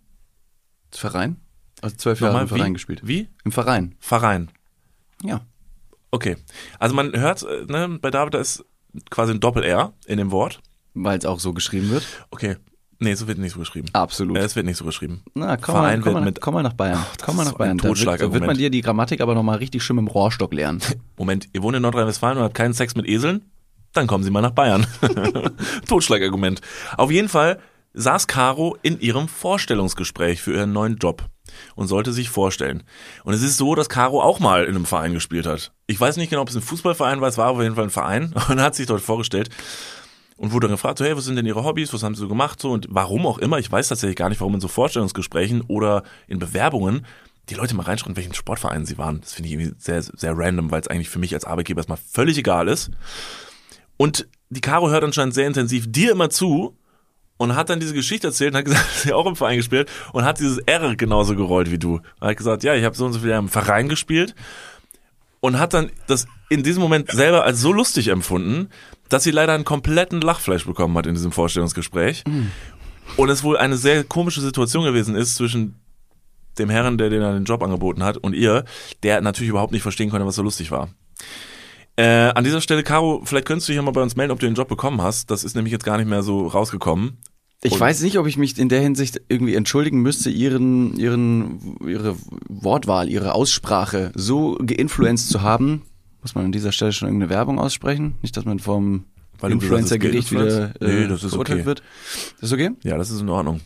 [0.91, 1.37] Verein?
[1.83, 2.73] Also zwölf Jahre im Verein wie?
[2.73, 3.01] gespielt.
[3.05, 3.29] Wie?
[3.45, 3.95] Im Verein.
[3.99, 4.51] Verein.
[5.23, 5.43] Ja.
[6.11, 6.37] Okay.
[6.79, 8.65] Also man hört, äh, ne, bei David da ist
[9.11, 10.61] quasi ein Doppel-R in dem Wort.
[10.95, 12.07] Weil es auch so geschrieben wird.
[12.31, 12.57] Okay.
[12.99, 13.89] Nee, so wird nicht so geschrieben.
[13.95, 14.37] Absolut.
[14.39, 15.23] Äh, Es wird nicht so geschrieben.
[15.35, 17.05] Na, komm Verein mal, komm, wird mit- komm mal nach Bayern.
[17.17, 17.77] das komm mal nach Bayern.
[17.79, 20.81] Da wird, da wird man dir die Grammatik aber nochmal richtig schön im Rohrstock lernen.
[21.19, 23.51] Moment, ihr wohnt in Nordrhein-Westfalen und habt keinen Sex mit Eseln?
[23.93, 24.87] Dann kommen Sie mal nach Bayern.
[25.89, 26.61] Totschlagargument.
[26.97, 27.59] Auf jeden Fall
[27.95, 31.27] saß Caro in ihrem Vorstellungsgespräch für ihren neuen Job
[31.75, 32.83] und sollte sich vorstellen.
[33.25, 35.73] Und es ist so, dass Caro auch mal in einem Verein gespielt hat.
[35.87, 37.91] Ich weiß nicht genau, ob es ein Fußballverein war, es war auf jeden Fall ein
[37.91, 39.51] Verein und hat sich dort vorgestellt
[40.37, 42.29] und wurde dann gefragt, so, hey, was sind denn Ihre Hobbys, was haben Sie so
[42.29, 45.63] gemacht, so und warum auch immer, ich weiß tatsächlich gar nicht, warum in so Vorstellungsgesprächen
[45.63, 47.07] oder in Bewerbungen
[47.49, 49.21] die Leute mal reinschreiben, welchen Sportverein sie waren.
[49.21, 51.99] Das finde ich irgendwie sehr, sehr random, weil es eigentlich für mich als Arbeitgeber erstmal
[51.99, 52.91] völlig egal ist.
[53.97, 56.77] Und die Caro hört anscheinend sehr intensiv dir immer zu
[57.43, 59.91] und hat dann diese Geschichte erzählt und hat gesagt, dass sie auch im Verein gespielt
[60.13, 62.01] und hat dieses R genauso gerollt wie du.
[62.21, 64.37] Und hat gesagt, ja, ich habe so und so Jahre im Verein gespielt
[65.41, 68.69] und hat dann das in diesem Moment selber als so lustig empfunden,
[69.09, 72.23] dass sie leider einen kompletten Lachfleisch bekommen hat in diesem Vorstellungsgespräch.
[73.17, 75.81] Und es wohl eine sehr komische Situation gewesen ist zwischen
[76.59, 78.65] dem Herren, der den den Job angeboten hat, und ihr,
[79.03, 80.91] der natürlich überhaupt nicht verstehen konnte, was so lustig war.
[81.97, 84.39] Äh, an dieser Stelle, Caro, vielleicht könntest du dich ja mal bei uns melden, ob
[84.41, 85.31] du den Job bekommen hast.
[85.31, 87.19] Das ist nämlich jetzt gar nicht mehr so rausgekommen.
[87.65, 91.77] Ich Und- weiß nicht, ob ich mich in der Hinsicht irgendwie entschuldigen müsste, ihren, ihren,
[91.87, 92.17] ihre
[92.49, 95.83] Wortwahl, ihre Aussprache so geinfluenzt zu haben.
[96.23, 98.15] Muss man an dieser Stelle schon irgendeine Werbung aussprechen?
[98.21, 99.05] Nicht, dass man vom
[99.43, 100.45] Influencer-Gericht wieder
[100.75, 100.81] influenced?
[100.81, 101.67] Nee, das ist verurteilt okay.
[101.67, 101.83] wird.
[102.41, 102.71] Das ist okay?
[102.83, 103.61] Ja, das ist in Ordnung.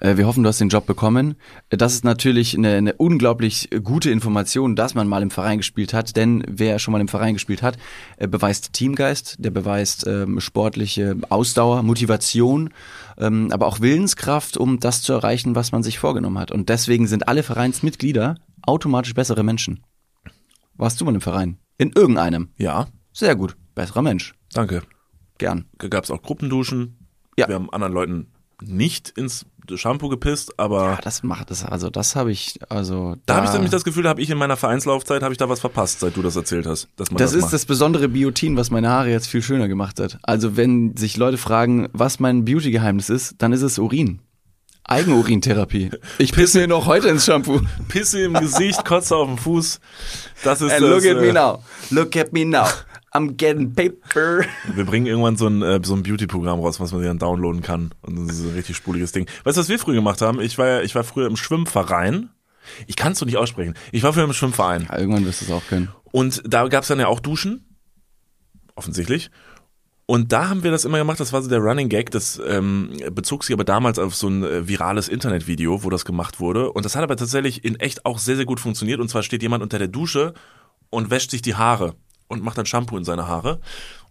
[0.00, 1.36] Äh, wir hoffen, du hast den Job bekommen.
[1.70, 5.92] Äh, Das ist natürlich eine, eine unglaublich gute Information, dass man mal im Verein gespielt
[5.94, 6.16] hat.
[6.16, 7.76] Denn wer schon mal im Verein gespielt hat,
[8.16, 12.70] äh, beweist Teamgeist, der beweist ähm, sportliche Ausdauer, Motivation,
[13.18, 16.50] ähm, aber auch Willenskraft, um das zu erreichen, was man sich vorgenommen hat.
[16.52, 19.82] Und deswegen sind alle Vereinsmitglieder automatisch bessere Menschen.
[20.76, 21.58] Warst du mal im Verein?
[21.78, 22.48] In irgendeinem.
[22.56, 23.56] Ja, Sehr gut.
[23.74, 24.34] Besserer Mensch.
[24.52, 24.82] danke.
[25.38, 25.64] Gern.
[25.78, 26.96] Gab es auch Gruppenduschen.
[27.36, 27.48] Ja.
[27.48, 28.26] Wir haben anderen Leuten
[28.62, 29.46] nicht ins
[29.76, 31.64] Shampoo gepisst, aber Ja, das macht es.
[31.64, 32.58] Also das habe ich.
[32.68, 35.38] Also da habe ich nämlich das Gefühl, da habe ich in meiner Vereinslaufzeit habe ich
[35.38, 37.52] da was verpasst, seit du das erzählt hast, dass man Das das, ist macht.
[37.54, 40.18] das besondere Biotin, was meine Haare jetzt viel schöner gemacht hat.
[40.22, 44.20] Also wenn sich Leute fragen, was mein Beauty-Geheimnis ist, dann ist es Urin.
[44.86, 45.90] Eigenurintherapie.
[46.18, 47.60] Ich pisse mir noch heute ins Shampoo.
[47.88, 49.80] Pisse im Gesicht, Kotze auf dem Fuß.
[50.44, 51.62] Das ist And das, look at äh, me now.
[51.90, 52.66] Look at me now.
[53.16, 54.44] I'm getting paper.
[54.74, 57.62] Wir bringen irgendwann so ein, äh, so ein Beauty-Programm raus, was man sich dann downloaden
[57.62, 57.92] kann.
[58.02, 59.26] Und das ist ein richtig spuliges Ding.
[59.44, 60.40] Weißt du, was wir früher gemacht haben?
[60.40, 62.30] Ich war ja, ich war früher im Schwimmverein.
[62.88, 63.74] Ich kann es so nicht aussprechen.
[63.92, 64.88] Ich war früher im Schwimmverein.
[64.90, 65.90] Ja, irgendwann wirst du es auch können.
[66.10, 67.64] Und da gab es dann ja auch Duschen.
[68.74, 69.30] Offensichtlich.
[70.06, 72.90] Und da haben wir das immer gemacht, das war so der Running Gag, das ähm,
[73.12, 76.70] bezog sich aber damals auf so ein äh, virales Internetvideo, wo das gemacht wurde.
[76.72, 79.00] Und das hat aber tatsächlich in echt auch sehr, sehr gut funktioniert.
[79.00, 80.34] Und zwar steht jemand unter der Dusche
[80.90, 81.94] und wäscht sich die Haare
[82.28, 83.60] und macht dann Shampoo in seine Haare.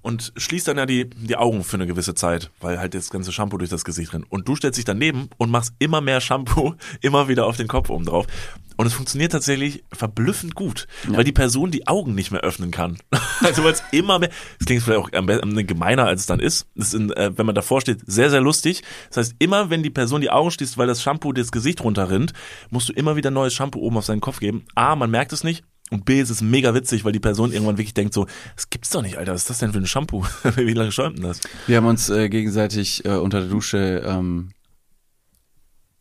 [0.01, 3.31] und schließt dann ja die, die Augen für eine gewisse Zeit, weil halt das ganze
[3.31, 4.29] Shampoo durch das Gesicht rennt.
[4.29, 7.89] Und du stellst dich daneben und machst immer mehr Shampoo immer wieder auf den Kopf
[7.89, 8.27] oben drauf.
[8.75, 12.97] Und es funktioniert tatsächlich verblüffend gut, weil die Person die Augen nicht mehr öffnen kann.
[13.41, 16.39] Also weil es immer mehr, es klingt vielleicht auch am besten gemeiner, als es dann
[16.39, 16.67] ist.
[16.75, 18.83] Das ist in, äh, wenn man davor steht, sehr, sehr lustig.
[19.09, 22.31] Das heißt, immer wenn die Person die Augen schließt, weil das Shampoo das Gesicht runterrinnt,
[22.71, 24.65] musst du immer wieder neues Shampoo oben auf seinen Kopf geben.
[24.75, 25.63] A, man merkt es nicht.
[25.93, 28.25] Und B, es ist mega witzig, weil die Person irgendwann wirklich denkt so,
[28.55, 30.25] das gibt's doch nicht, Alter, was ist das denn für ein Shampoo?
[30.55, 31.39] Wie lange schäumt denn das?
[31.67, 34.49] Wir haben uns äh, gegenseitig äh, unter der Dusche ähm,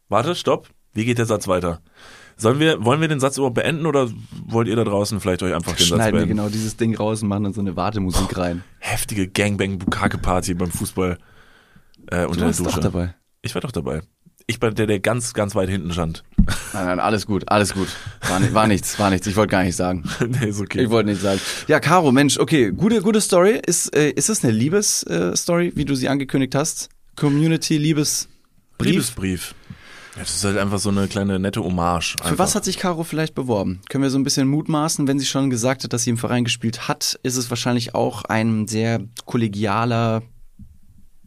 [0.09, 0.68] Warte, stopp.
[0.92, 1.81] Wie geht der Satz weiter?
[2.37, 4.11] Sollen wir, wollen wir den Satz überhaupt beenden oder
[4.46, 6.37] wollt ihr da draußen vielleicht euch einfach den Satz schneiden wir beenden?
[6.37, 8.62] genau dieses Ding raus und machen dann so eine Wartemusik rein.
[8.78, 11.18] Heftige Gangbang-Bukake-Party beim Fußball
[12.11, 12.70] äh, unter Du der warst Dusche.
[12.72, 13.14] doch dabei.
[13.42, 14.02] Ich war doch dabei.
[14.46, 16.24] Ich war der, der ganz, ganz weit hinten stand.
[16.72, 17.88] Nein, nein, alles gut, alles gut.
[18.28, 19.26] War, ni war nichts, war nichts.
[19.26, 20.05] Ich wollte gar nicht sagen.
[20.28, 20.83] nee, ist okay.
[20.83, 21.40] Ich wollte nicht sagen.
[21.68, 23.61] Ja, Caro, Mensch, okay, gute, gute Story.
[23.64, 26.88] Ist, äh, ist das eine Liebesstory, äh, wie du sie angekündigt hast?
[27.16, 28.28] Community, Liebes,
[28.78, 28.90] Brief?
[28.90, 29.55] Liebesbrief.
[30.14, 32.16] Ja, das ist halt einfach so eine kleine nette Hommage.
[32.22, 33.81] Für was hat sich Caro vielleicht beworben?
[33.88, 36.44] Können wir so ein bisschen mutmaßen, wenn sie schon gesagt hat, dass sie im Verein
[36.44, 40.22] gespielt hat, ist es wahrscheinlich auch ein sehr kollegialer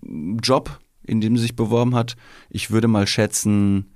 [0.04, 2.15] Job, in dem sie sich beworben hat.
[2.50, 3.91] Ich würde mal schätzen,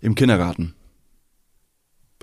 [0.00, 0.74] im Kindergarten.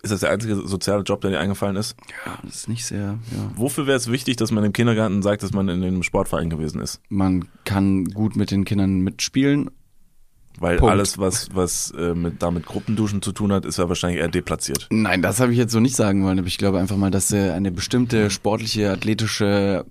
[0.02, 1.96] Ist das der einzige soziale Job, der dir eingefallen ist?
[2.26, 3.52] Ja, das ist nicht sehr, ja.
[3.56, 6.82] Wofür wäre es wichtig, dass man im Kindergarten sagt, dass man in einem Sportverein gewesen
[6.82, 7.00] ist?
[7.08, 9.70] Man kann gut mit den Kindern mitspielen.
[10.60, 10.92] Weil Punkt.
[10.92, 14.28] alles, was, was äh, mit, da mit Gruppenduschen zu tun hat, ist ja wahrscheinlich eher
[14.28, 14.88] deplatziert.
[14.92, 17.32] Nein, das habe ich jetzt so nicht sagen wollen, aber ich glaube einfach mal, dass
[17.32, 19.86] äh, eine bestimmte sportliche, athletische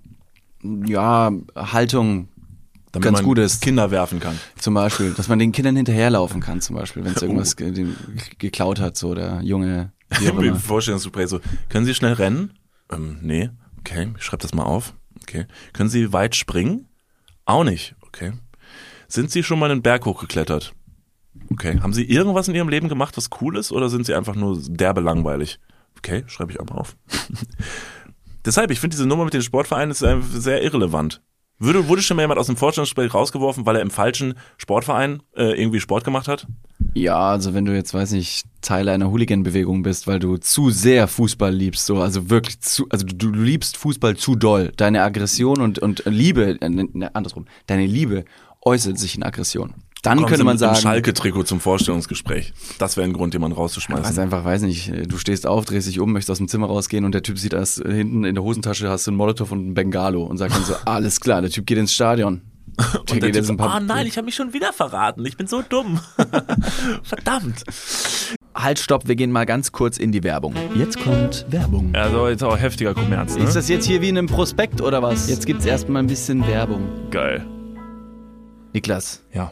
[0.85, 2.29] ja, Haltung
[2.93, 3.61] Damit ganz man gut ist.
[3.61, 4.39] Kinder werfen kann.
[4.57, 7.95] Zum Beispiel, dass man den Kindern hinterherlaufen kann, zum Beispiel, wenn es irgendwas ge dem-
[8.37, 9.91] geklaut hat, so der Junge.
[10.21, 10.55] Im.
[10.55, 12.53] Vorstellungsgespräch so, können Sie schnell rennen?
[12.91, 13.49] Ähm, nee.
[13.79, 14.93] Okay, ich schreib das mal auf.
[15.23, 15.45] Okay.
[15.73, 16.87] Können Sie weit springen?
[17.45, 17.95] Auch nicht.
[18.01, 18.33] Okay.
[19.07, 20.73] Sind Sie schon mal einen Berg hochgeklettert?
[21.51, 21.79] Okay.
[21.81, 24.59] Haben Sie irgendwas in Ihrem Leben gemacht, was cool ist, oder sind Sie einfach nur
[24.61, 25.59] derbe langweilig?
[25.97, 26.95] Okay, schreibe ich auch mal auf.
[28.45, 31.21] Deshalb, ich finde diese Nummer mit den Sportvereinen ist sehr irrelevant.
[31.59, 35.59] Würde, wurde schon mal jemand aus dem Vorstellungsgespräch rausgeworfen, weil er im falschen Sportverein äh,
[35.59, 36.47] irgendwie Sport gemacht hat?
[36.93, 41.07] Ja, also wenn du jetzt, weiß nicht, Teil einer Hooligan-Bewegung bist, weil du zu sehr
[41.07, 44.71] Fußball liebst, so, also wirklich zu, also du, du liebst Fußball zu doll.
[44.75, 48.25] Deine Aggression und, und Liebe, äh, ne, andersrum, deine Liebe
[48.61, 49.73] äußert sich in Aggression.
[50.03, 52.53] Dann Kommen könnte man sagen, Schalke-Trikot zum Vorstellungsgespräch.
[52.77, 54.05] Das wäre ein Grund, jemanden rauszuschmeißen.
[54.05, 57.05] Also einfach, weiß nicht, du stehst auf, drehst dich um, möchtest aus dem Zimmer rausgehen
[57.05, 59.73] und der Typ sieht das hinten in der Hosentasche hast du einen Molotow und einen
[59.73, 62.41] Bengalo und sagt dann so, alles klar, der Typ geht ins Stadion.
[62.75, 65.25] Und der geht typ jetzt ein paar- ah nein, ich habe mich schon wieder verraten.
[65.25, 65.99] Ich bin so dumm.
[67.03, 67.63] Verdammt.
[68.55, 70.53] Halt, stopp, wir gehen mal ganz kurz in die Werbung.
[70.75, 71.91] Jetzt kommt Werbung.
[71.95, 73.43] Also jetzt auch heftiger Kommerz, ne?
[73.43, 75.29] Ist das jetzt hier wie in einem Prospekt oder was?
[75.29, 76.81] Jetzt gibt's erstmal ein bisschen Werbung.
[77.09, 77.45] geil.
[78.73, 79.51] Niklas, Ja.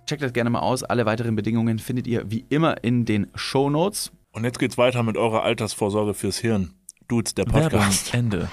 [0.11, 0.83] Checkt das gerne mal aus.
[0.83, 4.11] Alle weiteren Bedingungen findet ihr wie immer in den Show Notes.
[4.33, 6.73] Und jetzt geht's weiter mit eurer Altersvorsorge fürs Hirn.
[7.07, 8.13] Dudes, der Podcast.
[8.13, 8.49] Ende.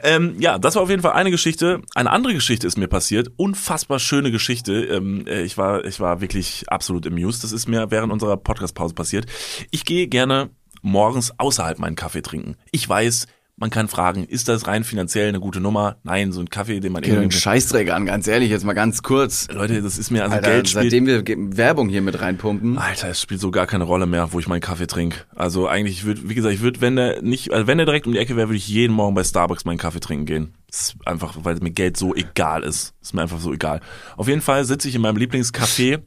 [0.00, 1.80] Ähm, ja, das war auf jeden Fall eine Geschichte.
[1.94, 3.30] Eine andere Geschichte ist mir passiert.
[3.36, 4.84] Unfassbar schöne Geschichte.
[4.86, 7.44] Ähm, äh, ich war, ich war wirklich absolut amused.
[7.44, 9.26] Das ist mir während unserer Podcast-Pause passiert.
[9.70, 12.56] Ich gehe gerne morgens außerhalb meinen Kaffee trinken.
[12.72, 15.96] Ich weiß, man kann fragen, ist das rein finanziell eine gute Nummer?
[16.02, 17.38] Nein, so ein Kaffee, den man den irgendwie...
[17.38, 19.48] Scheißdreck an, ganz ehrlich, jetzt mal ganz kurz.
[19.52, 20.84] Leute, das ist mir also Alter, Geld spielt.
[20.84, 21.22] seitdem wir
[21.56, 22.78] Werbung hier mit reinpumpen.
[22.78, 25.18] Alter, es spielt so gar keine Rolle mehr, wo ich meinen Kaffee trinke.
[25.34, 28.06] Also eigentlich, ich würde, wie gesagt, ich würde, wenn der nicht, also wenn der direkt
[28.06, 30.54] um die Ecke wäre, würde ich jeden Morgen bei Starbucks meinen Kaffee trinken gehen.
[30.72, 32.94] Das ist einfach, weil mir Geld so egal ist.
[33.02, 33.82] Ist mir einfach so egal.
[34.16, 36.00] Auf jeden Fall sitze ich in meinem Lieblingscafé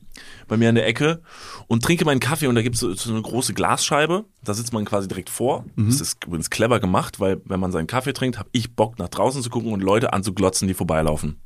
[0.47, 1.21] bei mir an der Ecke
[1.67, 4.25] und trinke meinen Kaffee und da gibt es so, so eine große Glasscheibe.
[4.43, 5.65] Da sitzt man quasi direkt vor.
[5.75, 9.09] Das ist übrigens clever gemacht, weil wenn man seinen Kaffee trinkt, habe ich Bock nach
[9.09, 11.39] draußen zu gucken und Leute anzuglotzen, die vorbeilaufen.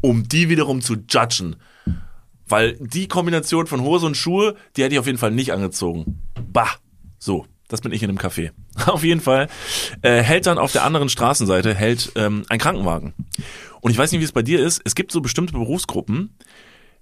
[0.00, 1.54] Um die wiederum zu judgen.
[2.48, 6.20] Weil die Kombination von Hose und Schuhe, die hätte ich auf jeden Fall nicht angezogen.
[6.52, 6.70] Bah.
[7.18, 8.50] So, das bin ich in einem Café.
[8.86, 9.48] Auf jeden Fall
[10.02, 13.14] äh, hält dann auf der anderen Straßenseite hält ähm, ein Krankenwagen.
[13.80, 14.80] Und ich weiß nicht, wie es bei dir ist.
[14.84, 16.36] Es gibt so bestimmte Berufsgruppen,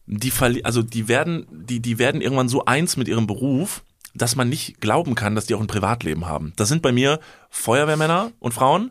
[0.07, 0.33] die
[0.65, 4.81] also die werden, die, die werden irgendwann so eins mit ihrem Beruf, dass man nicht
[4.81, 6.53] glauben kann, dass die auch ein Privatleben haben.
[6.57, 8.91] Das sind bei mir Feuerwehrmänner und Frauen,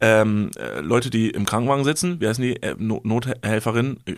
[0.00, 2.62] ähm, äh, Leute, die im Krankenwagen sitzen, wie heißen die?
[2.62, 4.14] Äh, No- Nothelferin, äh,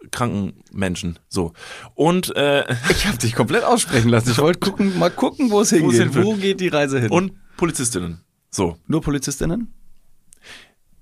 [0.00, 1.18] Ersthelfer, Krankenmenschen.
[1.28, 1.52] So.
[1.94, 4.30] Und, äh, Ich habe dich komplett aussprechen lassen.
[4.30, 6.14] Ich wollte gucken, mal gucken, wo es hingeht.
[6.14, 7.10] Wo geht die Reise hin?
[7.10, 8.20] und Polizistinnen.
[8.50, 8.76] So.
[8.86, 9.72] nur Polizistinnen?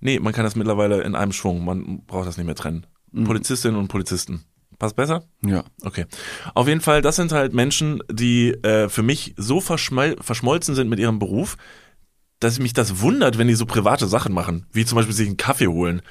[0.00, 1.64] Nee, man kann das mittlerweile in einem Schwung.
[1.64, 2.86] Man braucht das nicht mehr trennen.
[3.24, 4.44] Polizistinnen und Polizisten.
[4.78, 5.24] Passt besser?
[5.44, 5.64] Ja.
[5.82, 6.06] Okay.
[6.54, 10.88] Auf jeden Fall, das sind halt Menschen, die äh, für mich so verschmol verschmolzen sind
[10.88, 11.56] mit ihrem Beruf,
[12.40, 15.36] dass mich das wundert, wenn die so private Sachen machen, wie zum Beispiel sich einen
[15.36, 16.02] Kaffee holen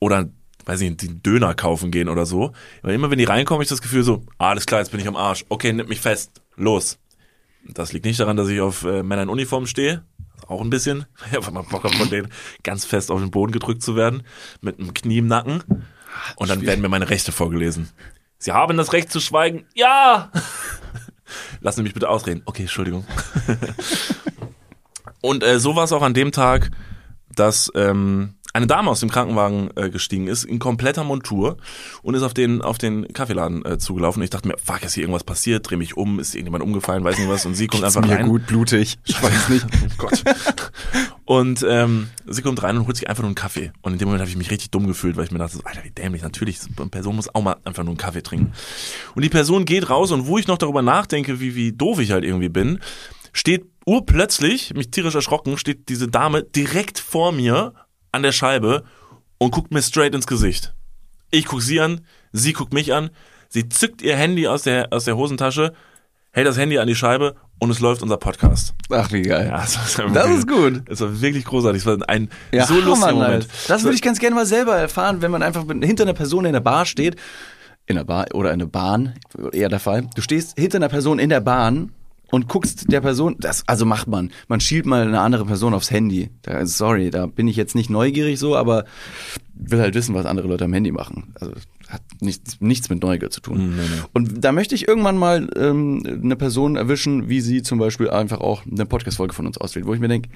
[0.00, 0.30] oder,
[0.70, 2.52] weiß ich nicht, den Döner kaufen gehen oder so.
[2.82, 5.08] Weil immer wenn die reinkommen, hab ich das Gefühl so, alles klar, jetzt bin ich
[5.08, 5.44] am Arsch.
[5.48, 6.40] Okay, nimm mich fest.
[6.54, 6.98] Los.
[7.66, 10.04] Das liegt nicht daran, dass ich auf äh, Männer in Uniform stehe.
[10.46, 11.06] Auch ein bisschen.
[11.30, 12.28] Ich habe mal Bock auf von denen
[12.62, 14.22] ganz fest auf den Boden gedrückt zu werden,
[14.60, 15.64] mit einem Knie im Nacken.
[16.36, 17.88] Und dann werden mir meine Rechte vorgelesen.
[18.38, 19.66] Sie haben das Recht zu schweigen.
[19.74, 20.30] Ja!
[21.60, 22.42] Lassen Sie mich bitte ausreden.
[22.44, 23.04] Okay, Entschuldigung.
[25.20, 26.70] Und äh, so war es auch an dem Tag,
[27.34, 31.56] dass ähm, eine Dame aus dem Krankenwagen äh, gestiegen ist, in kompletter Montur
[32.02, 34.22] und ist auf den, auf den Kaffeeladen äh, zugelaufen.
[34.22, 35.70] Ich dachte mir, fuck, ist hier irgendwas passiert?
[35.70, 37.46] Dreh mich um, ist irgendjemand umgefallen, weiß nicht was.
[37.46, 38.26] Und sie kommt einfach mir rein.
[38.26, 38.98] gut, blutig.
[39.04, 39.66] Ich weiß nicht.
[39.66, 40.24] Oh Gott.
[41.24, 43.70] Und ähm, sie kommt rein und holt sich einfach nur einen Kaffee.
[43.82, 45.62] Und in dem Moment habe ich mich richtig dumm gefühlt, weil ich mir dachte, so,
[45.62, 48.52] Alter, wie dämlich, natürlich, eine Person muss auch mal einfach nur einen Kaffee trinken.
[49.14, 52.10] Und die Person geht raus und wo ich noch darüber nachdenke, wie, wie doof ich
[52.10, 52.80] halt irgendwie bin,
[53.32, 57.74] steht urplötzlich, mich tierisch erschrocken, steht diese Dame direkt vor mir
[58.12, 58.84] an der Scheibe
[59.38, 60.74] und guckt mir straight ins Gesicht.
[61.30, 62.00] Ich guck sie an,
[62.32, 63.10] sie guckt mich an,
[63.48, 65.72] sie zückt ihr Handy aus der, aus der Hosentasche,
[66.32, 68.74] hält das Handy an die Scheibe und es läuft unser Podcast.
[68.90, 69.46] Ach, wie geil.
[69.48, 70.82] Ja, das, war Das wirklich- ist gut.
[70.90, 71.82] Es war wirklich großartig.
[71.82, 73.32] Es war ein Ja, so lustiger Hammer, Moment.
[73.44, 73.48] Alter.
[73.68, 76.52] Das würde ich ganz gerne mal selber erfahren, wenn man einfach hinter einer Person in
[76.52, 77.16] der Bar steht.
[77.86, 79.14] In der Bar oder in der Bahn,
[79.52, 80.08] eher der Fall.
[80.14, 81.92] Du stehst hinter einer Person in der Bahn
[82.30, 85.90] und guckst der Person, das, also macht man, man schielt mal eine andere Person aufs
[85.90, 86.30] Handy.
[86.42, 88.84] Da, sorry, da bin ich jetzt nicht neugierig so, aber
[89.54, 91.34] will halt wissen, was andere Leute am Handy machen.
[91.38, 91.52] Also
[91.88, 93.74] hat nichts, nichts mit Neugier zu tun.
[94.12, 98.40] Und da möchte ich irgendwann mal ähm, eine Person erwischen, wie sie zum Beispiel einfach
[98.40, 100.30] auch eine Podcast-Folge von uns auswählt, wo ich mir denke,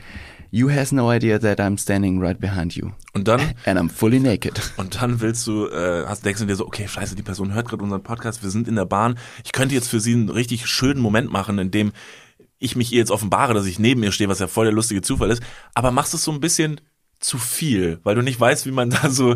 [0.55, 2.93] you has no idea that I'm standing right behind you.
[3.13, 4.61] Und dann, And I'm fully naked.
[4.77, 7.69] und dann willst du, äh, hast, denkst du dir so, okay, scheiße, die Person hört
[7.69, 9.19] gerade unseren Podcast, wir sind in der Bahn.
[9.45, 11.93] Ich könnte jetzt für sie einen richtig schönen Moment machen, in dem
[12.61, 15.03] ich mich ihr jetzt offenbare, dass ich neben ihr stehe, was ja voll der lustige
[15.03, 15.43] Zufall ist.
[15.75, 16.81] Aber machst es so ein bisschen
[17.19, 19.35] zu viel, weil du nicht weißt, wie man da so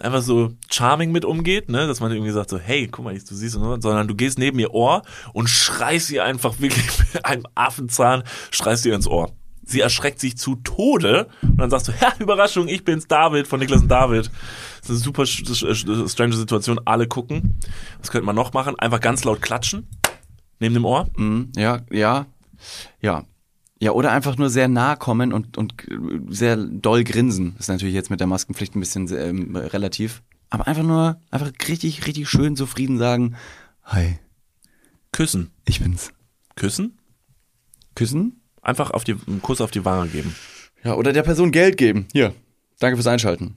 [0.00, 3.34] einfach so charming mit umgeht, ne, dass man irgendwie sagt so, hey, guck mal, du
[3.34, 5.00] siehst, sondern du gehst neben ihr Ohr
[5.32, 9.32] und schreist ihr einfach wirklich mit einem Affenzahn, schreist ihr ins Ohr.
[9.68, 13.60] Sie erschreckt sich zu Tode und dann sagst du, ja, Überraschung, ich bin's, David von
[13.60, 14.30] Niklas und David.
[14.80, 15.26] Das ist eine super
[16.08, 17.60] strange Situation, alle gucken.
[17.98, 18.78] Was könnte man noch machen?
[18.78, 19.86] Einfach ganz laut klatschen,
[20.58, 21.08] neben dem Ohr.
[21.16, 22.26] Mhm, ja, ja,
[23.00, 23.24] ja.
[23.80, 25.86] Ja, oder einfach nur sehr nah kommen und, und
[26.30, 27.54] sehr doll grinsen.
[27.58, 30.22] Ist natürlich jetzt mit der Maskenpflicht ein bisschen ähm, relativ.
[30.50, 33.36] Aber einfach nur, einfach richtig, richtig schön zufrieden sagen,
[33.84, 34.18] hi,
[35.12, 35.50] Küssen.
[35.66, 36.10] ich bin's.
[36.56, 36.98] Küssen?
[37.94, 38.37] Küssen?
[38.68, 40.36] Einfach auf die, einen Kuss auf die Wange geben.
[40.84, 42.06] Ja, oder der Person Geld geben.
[42.12, 42.34] Hier,
[42.78, 43.56] danke fürs Einschalten.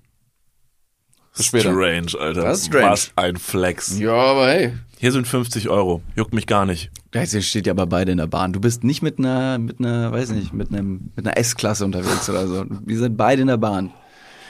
[1.36, 1.74] Bis später.
[1.74, 2.44] Strange, Alter.
[2.44, 2.88] Das ist strange.
[2.92, 4.00] Was ein Flex.
[4.00, 4.74] Ja, aber hey.
[5.00, 6.02] Hier sind 50 Euro.
[6.16, 6.92] Juckt mich gar nicht.
[7.14, 8.54] Jetzt steht ja aber beide in der Bahn.
[8.54, 12.30] Du bist nicht mit einer, mit einer, weiß nicht, mit einem, mit einer S-Klasse unterwegs
[12.30, 12.64] oder so.
[12.86, 13.92] Wir sind beide in der Bahn.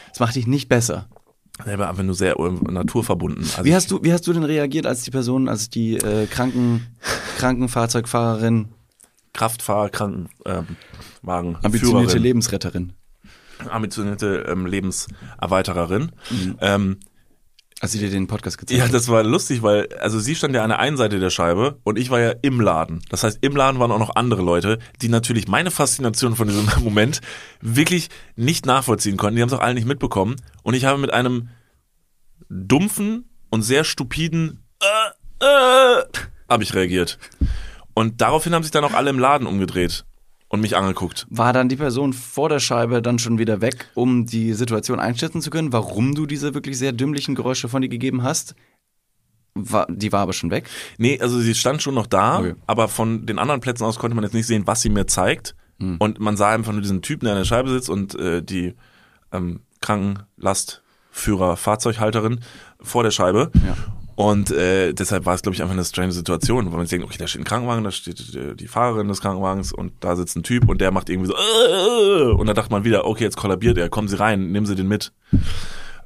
[0.09, 1.07] Das macht dich nicht besser.
[1.65, 3.45] Selber einfach nur sehr naturverbunden.
[3.45, 6.27] Also Wie hast du, wie hast du denn reagiert, als die Person, als die äh,
[6.27, 6.85] Kranken,
[7.39, 8.69] Krankenfahrzeugfahrerin,
[9.33, 12.93] Kraftfahrer, Krankenwagen, ähm, ambitionierte Führerin, Lebensretterin,
[13.69, 16.11] ambitionierte ähm, Lebenserweitererin.
[16.29, 16.57] Mhm.
[16.59, 16.97] Ähm,
[17.81, 20.63] als sie dir den Podcast gezeigt ja, das war lustig, weil also sie stand ja
[20.63, 23.01] an der einen Seite der Scheibe und ich war ja im Laden.
[23.09, 26.69] Das heißt, im Laden waren auch noch andere Leute, die natürlich meine Faszination von diesem
[26.83, 27.21] Moment
[27.59, 29.37] wirklich nicht nachvollziehen konnten.
[29.37, 30.35] Die haben es auch alle nicht mitbekommen.
[30.61, 31.49] Und ich habe mit einem
[32.49, 36.03] dumpfen und sehr stupiden äh, äh,
[36.47, 37.17] habe ich reagiert.
[37.93, 40.05] Und daraufhin haben sich dann auch alle im Laden umgedreht
[40.47, 41.25] und mich angeguckt.
[41.29, 45.41] War dann die Person vor der Scheibe dann schon wieder weg, um die Situation einschätzen
[45.41, 48.55] zu können, warum du diese wirklich sehr dümmlichen Geräusche von dir gegeben hast?
[49.53, 50.69] War, die war aber schon weg.
[50.97, 52.55] Nee, also sie stand schon noch da, Okay.
[52.67, 55.55] aber von den anderen Plätzen aus konnte man jetzt nicht sehen, was sie mir zeigt.
[55.79, 55.97] Hm.
[55.99, 58.75] Und man sah einfach nur diesen Typen, der an der Scheibe sitzt und äh, die
[59.33, 62.39] ähm, Krankenlastführer, Fahrzeughalterin
[62.81, 63.51] vor der Scheibe.
[63.65, 63.75] Ja.
[64.15, 67.17] Und äh, deshalb war es, glaube ich, einfach eine strange Situation, weil man denkt, okay,
[67.17, 70.43] da steht ein Krankenwagen, da steht äh, die Fahrerin des Krankenwagens und da sitzt ein
[70.43, 73.77] Typ und der macht irgendwie so äh, und da dachte man wieder, okay, jetzt kollabiert
[73.77, 75.13] er, kommen Sie rein, nehmen Sie den mit.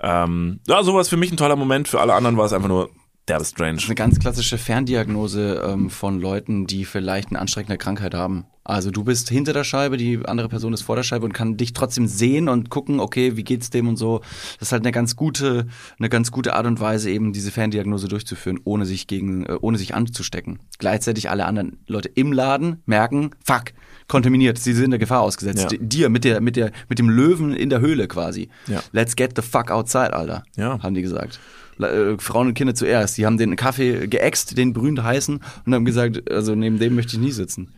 [0.01, 2.89] Ähm, ja, sowas für mich ein toller Moment, für alle anderen war es einfach nur
[3.27, 3.75] derbe strange.
[3.75, 8.45] Das ist eine ganz klassische Ferndiagnose ähm, von Leuten, die vielleicht eine anstrengende Krankheit haben.
[8.63, 11.55] Also du bist hinter der Scheibe, die andere Person ist vor der Scheibe und kann
[11.55, 14.21] dich trotzdem sehen und gucken, okay, wie geht's dem und so.
[14.59, 15.67] Das ist halt eine ganz gute,
[15.99, 19.77] eine ganz gute Art und Weise, eben diese Ferndiagnose durchzuführen, ohne sich gegen, äh, ohne
[19.77, 20.59] sich anzustecken.
[20.79, 23.65] Gleichzeitig alle anderen Leute im Laden merken, fuck,
[24.07, 25.71] kontaminiert, sie sind der Gefahr ausgesetzt.
[25.71, 25.77] Ja.
[25.79, 28.49] Dir mit der, mit der, mit dem Löwen in der Höhle quasi.
[28.65, 28.81] Ja.
[28.91, 30.43] Let's get the fuck outside, Alter.
[30.57, 30.81] Ja.
[30.81, 31.39] Haben die gesagt.
[31.79, 33.17] Äh, Frauen und Kinder zuerst.
[33.17, 37.15] Die haben den Kaffee geäxt, den berühmt heißen, und haben gesagt, also neben dem möchte
[37.15, 37.73] ich nie sitzen.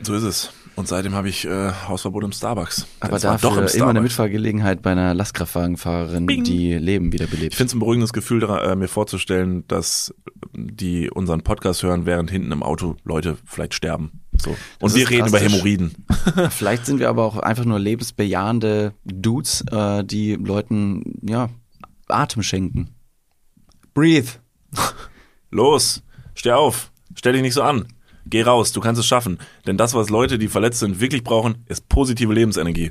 [0.00, 0.50] So ist es.
[0.76, 2.86] Und seitdem habe ich äh, Hausverbot im Starbucks.
[2.98, 4.02] Aber dafür doch im immer eine Starbucks.
[4.02, 6.42] Mitfahrgelegenheit bei einer Lastkraftwagenfahrerin, Bing.
[6.42, 7.52] die Leben wiederbelebt.
[7.52, 10.12] Ich finde es ein beruhigendes Gefühl, da, äh, mir vorzustellen, dass
[10.52, 14.20] die unseren Podcast hören, während hinten im Auto Leute vielleicht sterben.
[14.36, 14.56] So.
[14.80, 15.38] Und wir reden über.
[15.38, 15.94] Hämorrhoiden.
[16.50, 21.50] Vielleicht sind wir aber auch einfach nur lebensbejahende Dudes, äh, die Leuten ja
[22.08, 22.90] Atem schenken.
[23.94, 24.28] Breathe.
[25.50, 26.02] Los,
[26.34, 27.86] steh auf, stell dich nicht so an.
[28.26, 29.38] Geh raus, du kannst es schaffen.
[29.66, 32.90] Denn das, was Leute, die verletzt sind, wirklich brauchen, ist positive Lebensenergie.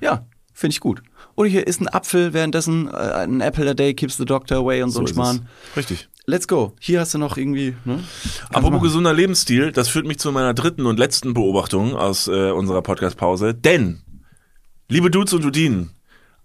[0.00, 1.02] Ja, finde ich gut.
[1.36, 4.82] Oder hier ist ein Apfel, währenddessen äh, ein Apple a day keeps the doctor away
[4.82, 5.16] und so, ein ist es.
[5.16, 5.48] Schmarrn.
[5.76, 6.08] Richtig.
[6.26, 6.74] Let's go.
[6.78, 7.74] Hier hast du noch irgendwie.
[7.84, 8.00] Ne?
[8.50, 12.82] Apropos gesunder Lebensstil, das führt mich zu meiner dritten und letzten Beobachtung aus äh, unserer
[12.82, 13.54] Podcast-Pause.
[13.54, 14.02] Denn,
[14.88, 15.90] liebe Dudes und Dudinen,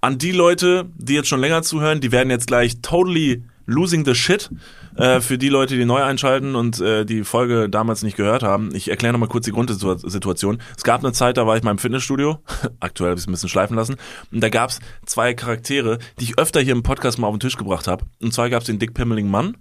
[0.01, 4.15] an die Leute, die jetzt schon länger zuhören, die werden jetzt gleich totally losing the
[4.15, 4.49] shit.
[4.95, 8.73] Äh, für die Leute, die neu einschalten und äh, die Folge damals nicht gehört haben,
[8.73, 10.59] ich erkläre nochmal kurz die Grundsituation.
[10.75, 12.39] Es gab eine Zeit, da war ich mal im Fitnessstudio,
[12.79, 13.97] aktuell habe ich es ein bisschen schleifen lassen,
[14.31, 17.41] und da gab es zwei Charaktere, die ich öfter hier im Podcast mal auf den
[17.41, 18.05] Tisch gebracht habe.
[18.21, 19.57] Und zwar gab es den dickpimmeligen Mann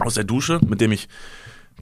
[0.00, 1.08] aus der Dusche, mit dem ich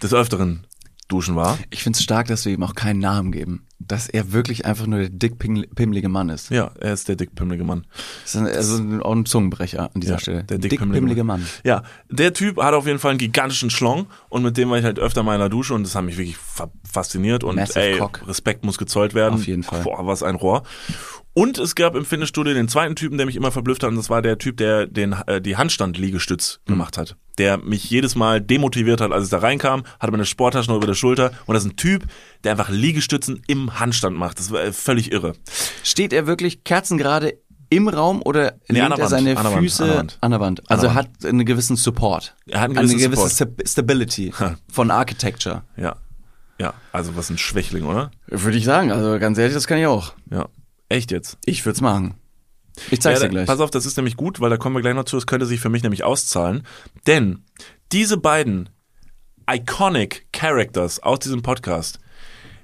[0.03, 0.67] des Öfteren
[1.09, 1.59] duschen war.
[1.71, 3.63] Ich finde es stark, dass wir ihm auch keinen Namen geben.
[3.79, 6.51] Dass er wirklich einfach nur der dickpimmelige Mann ist.
[6.51, 7.87] Ja, er ist der dickpimmelige Mann.
[8.25, 10.45] Das ist ein, also auch ein Zungenbrecher an dieser Ja, Stelle.
[10.45, 11.47] der dickpimmelige Mann.
[11.63, 14.85] Ja, der Typ hat auf jeden Fall einen gigantischen Schlong und mit dem war ich
[14.85, 17.81] halt öfter mal in der Dusche und das hat mich wirklich fa fasziniert und Massive
[17.81, 18.27] ey, cock.
[18.27, 19.35] Respekt muss gezollt werden.
[19.35, 19.83] Auf jeden Fall.
[19.83, 20.63] Boah, was ein Rohr.
[21.39, 24.09] Und es gab im Fitnessstudio den zweiten Typen, der mich immer verblüfft hat und das
[24.09, 26.75] war der Typ, der den äh, die Handstand-Liegestütz Hm.
[26.75, 27.17] gemacht hat.
[27.37, 30.87] Der mich jedes Mal demotiviert hat, als ich da reinkam, hatte meine Sporttasche noch über
[30.87, 32.05] der Schulter und das ist ein Typ,
[32.43, 34.39] der einfach Liegestützen im Handstand macht.
[34.39, 35.35] Das war äh, völlig irre.
[35.83, 37.35] Steht er wirklich kerzengerade
[37.69, 40.19] im Raum oder Nee, lehnt der er seine Wand, Füße an der Wand.
[40.23, 40.63] an der Wand?
[40.71, 42.35] Also der hat einen gewissen Support.
[42.49, 43.59] Er hat einen eine gewissen gewisse Support.
[43.59, 44.33] Stab- Stability
[44.73, 45.65] von Architecture.
[45.77, 45.97] Ja.
[46.59, 48.11] Ja, also was ein Schwächling, oder?
[48.29, 48.91] Würde ich sagen.
[48.91, 50.15] Also ganz ehrlich, das kann ich auch.
[50.31, 50.47] Ja.
[50.89, 51.39] Echt jetzt?
[51.45, 52.15] Ich würde es machen.
[52.91, 53.47] Ich zeig's ja, dir gleich.
[53.47, 55.17] Pass auf, das ist nämlich gut, weil da kommen wir gleich noch zu.
[55.17, 56.67] Das könnte sich für mich nämlich auszahlen.
[57.07, 57.45] Denn
[57.93, 58.69] diese beiden
[59.51, 61.99] iconic Characters aus diesem Podcast,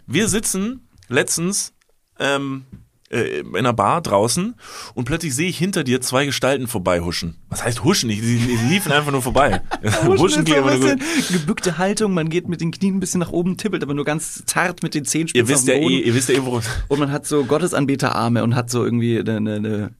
[0.06, 1.72] wir sitzen letztens
[2.18, 2.66] ähm,
[3.12, 4.54] äh, in einer Bar draußen
[4.94, 7.36] und plötzlich sehe ich hinter dir zwei Gestalten vorbeihuschen.
[7.48, 8.08] Was heißt huschen?
[8.08, 9.60] Die, die, die liefen einfach nur vorbei.
[10.06, 11.28] Huschen klingt ist so ein nur bisschen gut.
[11.40, 14.42] gebückte Haltung, man geht mit den Knien ein bisschen nach oben, tippelt aber nur ganz
[14.46, 17.12] zart mit den Zehenspitzen Ihr wisst ja eh, ihr wisst ja eh, worum Und man
[17.12, 19.94] hat so Gottesanbeterarme und hat so irgendwie eine, eine, eine,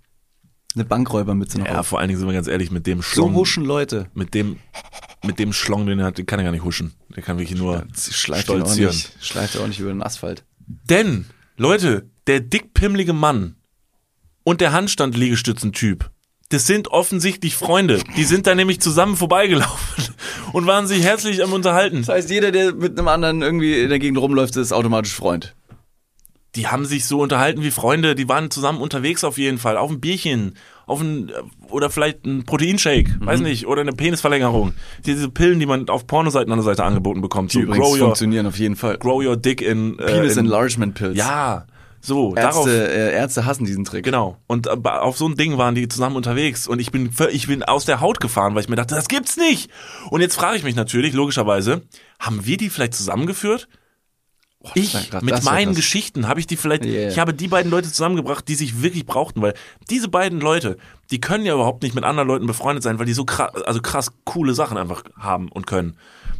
[0.74, 1.86] eine Bankräubermütze noch Ja, auf.
[1.88, 4.06] vor allen Dingen sind wir ganz ehrlich, mit dem So Schlong, huschen Leute.
[4.14, 4.56] mit dem,
[5.24, 6.92] mit dem Schlong, den er hat, den kann er gar nicht huschen.
[7.14, 8.86] Der kann wirklich nur Sie schleift stolzieren.
[8.88, 10.44] ordentlich, schleift er ordentlich über den Asphalt.
[10.66, 11.26] Denn,
[11.58, 13.56] Leute, der dickpimmlige Mann
[14.44, 16.10] und der Handstand-Liegestützen-Typ,
[16.52, 18.00] das sind offensichtlich Freunde.
[18.16, 20.14] Die sind da nämlich zusammen vorbeigelaufen
[20.52, 21.98] und waren sich herzlich am Unterhalten.
[21.98, 25.54] Das heißt, jeder, der mit einem anderen irgendwie in der Gegend rumläuft, ist automatisch Freund.
[26.54, 29.90] Die haben sich so unterhalten wie Freunde, die waren zusammen unterwegs auf jeden Fall, auf
[29.90, 31.32] ein Bierchen, auf ein,
[31.70, 34.74] oder vielleicht ein Proteinshake, weiß nicht, oder eine Penisverlängerung.
[35.06, 37.54] Diese Pillen, die man auf Pornoseiten an der Seite angeboten bekommt.
[37.54, 38.98] Die So grow your, funktionieren auf jeden Fall.
[38.98, 41.16] grow your dick in, äh, Penis in Enlargement Pills.
[41.16, 41.64] Ja,
[42.04, 42.66] so, darauf.
[42.66, 44.04] Ärzte, äh, Ärzte hassen diesen Trick.
[44.04, 44.36] Genau.
[44.48, 47.62] Und äh, auf so ein Ding waren die zusammen unterwegs und ich bin ich bin
[47.62, 49.70] aus der Haut gefahren, weil ich mir dachte, das gibt's nicht.
[50.10, 51.82] Und jetzt frage ich mich natürlich logischerweise,
[52.18, 53.68] haben wir die vielleicht zusammengeführt?
[54.74, 55.74] Ich wär grad- mit meinen.
[55.74, 57.08] Geschichten habe ich die vielleicht Yeah.
[57.10, 59.54] ich habe die beiden Leute zusammengebracht, die sich wirklich brauchten, weil
[59.90, 60.76] diese beiden Leute,
[61.10, 63.80] die können ja überhaupt nicht mit anderen Leuten befreundet sein, weil die so krass, also
[63.80, 65.96] krass coole Sachen einfach haben und können.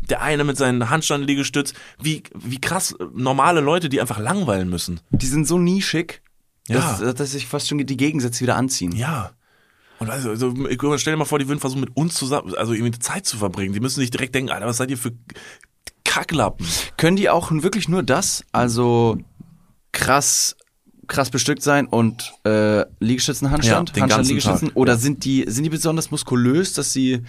[0.09, 5.01] Der eine mit seinen Handstand-Liegestütz, wie wie krass äh, normale Leute, die einfach langweilen müssen.
[5.11, 6.23] Die sind so nischig,
[6.69, 6.99] Ja.
[7.01, 8.93] dass, dass sich fast schon die Gegensätze wieder anziehen.
[8.93, 9.31] Ja.
[9.99, 10.53] Und also, also
[10.99, 13.73] stell dir mal vor, die würden versuchen, mit uns zusammen, also irgendwie Zeit zu verbringen.
[13.73, 15.13] Die müssen nicht direkt denken, Alter, was seid ihr für
[16.05, 16.67] Kacklappen?
[16.97, 19.19] Können die auch wirklich nur das, also
[19.93, 20.57] krass
[21.09, 24.99] krass bestückt sein und äh, Liegestützenhandstand, Ja, den Handstand, ganzen Liegestützen Tag, oder ja.
[24.99, 27.23] sind die sind die besonders muskulös, dass sie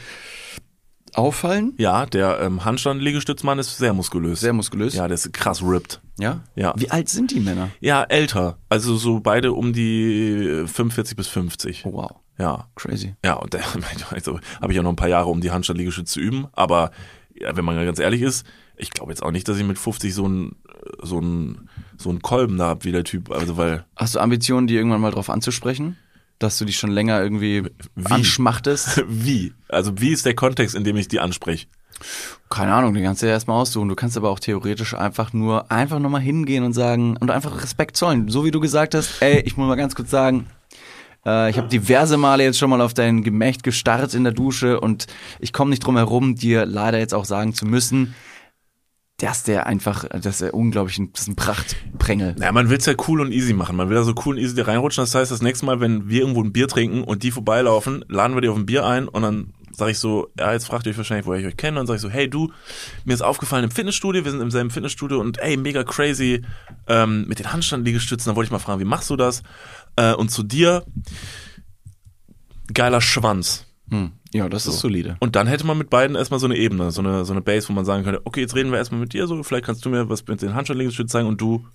[1.15, 1.73] auffallen?
[1.77, 4.39] Ja, der ähm, Handstand-Liegestützmann ist sehr muskulös.
[4.39, 4.93] Sehr muskulös.
[4.93, 6.01] Ja, der ist krass ripped.
[6.19, 6.41] Ja?
[6.55, 6.73] Ja.
[6.77, 7.69] Wie alt sind die Männer?
[7.79, 8.57] Ja, älter.
[8.69, 11.85] Also so beide um die äh, 45 bis 50.
[11.85, 12.11] Oh, wow.
[12.37, 12.67] Ja.
[12.75, 13.15] Crazy.
[13.23, 13.63] Ja, und der,
[14.11, 16.47] also habe ich ja noch ein paar Jahre, um die Handstand-Liegestütze zu üben.
[16.53, 16.91] Aber
[17.35, 18.45] ja, wenn man ganz ehrlich ist,
[18.75, 20.55] ich glaube jetzt auch nicht, dass ich mit 50 so ein
[21.01, 23.31] so ein so ein Kolben da hab wie der Typ.
[23.31, 25.97] Also weil Hast du Ambitionen, die irgendwann mal drauf anzusprechen?
[26.43, 27.63] Dass du dich schon länger irgendwie
[28.03, 29.05] anschmachtest?
[29.07, 29.53] wie?
[29.69, 31.67] Also wie ist der Kontext, in dem ich die anspreche?
[32.49, 33.87] Keine Ahnung, den kannst du ja erstmal aussuchen.
[33.87, 37.63] Du kannst aber auch theoretisch einfach nur, einfach nur mal hingehen und sagen, und einfach
[37.63, 38.27] Respekt zollen.
[38.27, 40.47] So wie du gesagt hast, ey, ich muss mal ganz kurz sagen,
[41.25, 44.81] äh, ich habe diverse Male jetzt schon mal auf dein Gemächt gestarrt in der Dusche
[44.81, 45.07] und
[45.39, 48.15] ich komme nicht drum herum, dir leider jetzt auch sagen zu müssen,
[49.17, 52.35] dass der einfach, dass er unglaublich ein, das ein Prachtprängel.
[52.37, 53.75] Naja, man will's ja cool und easy machen.
[53.75, 55.03] Man will da so cool und easy reinrutschen.
[55.03, 58.35] Das heißt, das nächste Mal, wenn wir irgendwo ein Bier trinken und die vorbeilaufen, laden
[58.35, 60.91] wir die auf ein Bier ein und dann sage ich so, ja, jetzt fragt ihr
[60.91, 61.79] euch wahrscheinlich, woher ich euch kenne.
[61.79, 62.51] Und dann sage ich so, hey du,
[63.05, 66.43] mir ist aufgefallen im Fitnessstudio, wir sind im selben Fitnessstudio und ey, mega crazy
[66.87, 68.31] ähm, mit den Handstand-Liegestützen.
[68.31, 69.43] Da wollte ich mal fragen, wie machst du das?
[69.95, 70.85] Äh, und zu dir,
[72.73, 73.65] geiler Schwanz.
[73.93, 74.11] Hm.
[74.33, 75.17] Ja, das ist solide.
[75.19, 77.69] Und dann hätte man mit beiden erstmal so eine Ebene, so eine, so eine Base,
[77.69, 79.89] wo man sagen könnte, okay, jetzt reden wir erstmal mit dir, so, vielleicht kannst du
[79.91, 81.67] mir was mit den Handstand-Liegestützen zeigen und du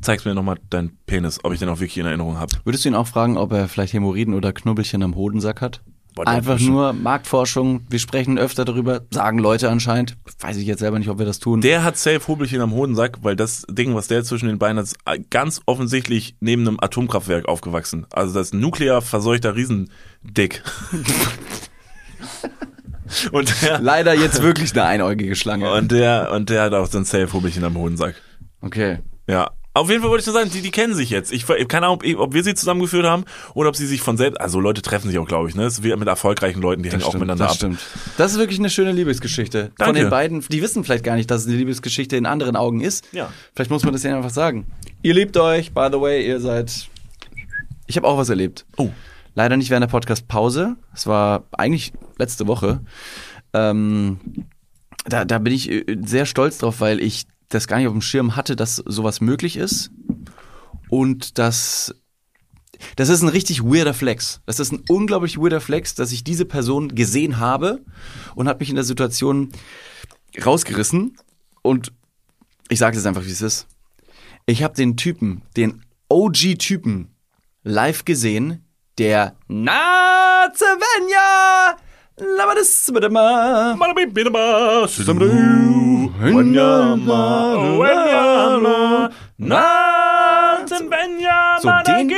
[0.00, 2.56] zeigst mir nochmal deinen Penis, ob ich den auch wirklich in Erinnerung habe.
[2.64, 5.82] Würdest du ihn auch fragen, ob er vielleicht Hämorrhoiden oder Knubbelchen am Hodensack hat?
[6.24, 10.16] Einfach nur Marktforschung, wir sprechen öfter darüber, sagen Leute anscheinend.
[10.40, 11.60] Weiß ich jetzt selber nicht, ob wir das tun.
[11.60, 14.86] Der hat safe Hobelchen am Hodensack, weil das Ding, was der zwischen den Beinen hat,
[14.86, 18.06] ist ganz offensichtlich neben einem Atomkraftwerk aufgewachsen.
[18.12, 20.62] Also das nuklear verseuchter Riesendick.
[23.32, 25.72] und der, Leider jetzt wirklich eine einäugige Schlange.
[25.72, 28.16] und der, und der hat auch so ein safe Hobelchen am Hodensack.
[28.60, 28.98] Okay.
[29.28, 29.50] Ja.
[29.78, 31.32] Auf jeden Fall wollte ich nur sagen, die, die kennen sich jetzt.
[31.32, 33.24] Ich keine Ahnung, ob, ob wir sie zusammengeführt haben
[33.54, 34.40] oder ob sie sich von selbst.
[34.40, 35.62] Also Leute treffen sich auch, glaube ich, ne?
[35.62, 37.56] Das ist wie mit erfolgreichen Leuten, die hängen auch miteinander das ab.
[37.56, 37.80] stimmt.
[38.16, 39.66] Das ist wirklich eine schöne Liebesgeschichte.
[39.76, 40.00] Von Danke.
[40.00, 43.06] den beiden, die wissen vielleicht gar nicht, dass es eine Liebesgeschichte in anderen Augen ist.
[43.12, 43.32] Ja.
[43.54, 44.66] Vielleicht muss man das ja einfach sagen.
[45.02, 46.88] Ihr liebt euch, by the way, ihr seid.
[47.86, 48.66] Ich habe auch was erlebt.
[48.76, 48.90] Oh.
[49.34, 50.74] Leider nicht während der Podcast-Pause.
[50.92, 52.80] Es war eigentlich letzte Woche.
[53.52, 54.18] Ähm,
[55.06, 58.02] da, da bin ich äh, sehr stolz drauf, weil ich das gar nicht auf dem
[58.02, 59.90] Schirm hatte, dass sowas möglich ist.
[60.88, 61.94] Und das,
[62.96, 64.40] das ist ein richtig weirder Flex.
[64.46, 67.80] Das ist ein unglaublich weirder Flex, dass ich diese Person gesehen habe
[68.34, 69.50] und hat mich in der Situation
[70.44, 71.16] rausgerissen.
[71.62, 71.92] Und
[72.68, 73.66] ich sage es einfach, wie es ist.
[74.46, 77.08] Ich habe den Typen, den OG-Typen
[77.64, 78.64] live gesehen,
[78.98, 81.87] der Na Svenja Labadisbadama
[91.62, 92.08] So, den-.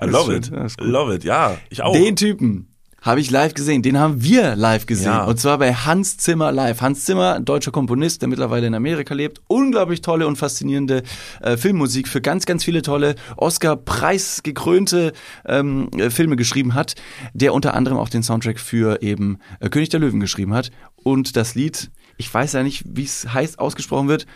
[0.00, 0.50] I love it.
[0.80, 1.56] love it, ja.
[1.70, 1.92] Ich auch.
[1.92, 2.75] Den Typen
[3.06, 3.82] habe ich live gesehen.
[3.82, 5.06] Den haben wir live gesehen.
[5.06, 5.24] Ja.
[5.24, 6.80] Und zwar bei Hans Zimmer live.
[6.80, 9.40] Hans Zimmer, deutscher Komponist, der mittlerweile in Amerika lebt.
[9.46, 11.02] Unglaublich tolle und faszinierende
[11.40, 15.12] äh, Filmmusik für ganz, ganz viele tolle Oscar-Preis gekrönte
[15.46, 16.94] ähm, äh, Filme geschrieben hat.
[17.32, 20.70] Der unter anderem auch den Soundtrack für eben äh, König der Löwen geschrieben hat.
[20.96, 24.26] Und das Lied, ich weiß ja nicht, wie es heißt, ausgesprochen wird.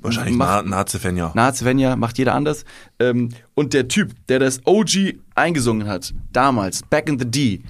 [0.00, 1.30] Wahrscheinlich Macht- Na Nazefenja.
[1.34, 2.64] Na, Svenja macht jeder anders.
[2.98, 7.62] Ähm, und der Typ, der das OG eingesungen hat, damals, back in the D,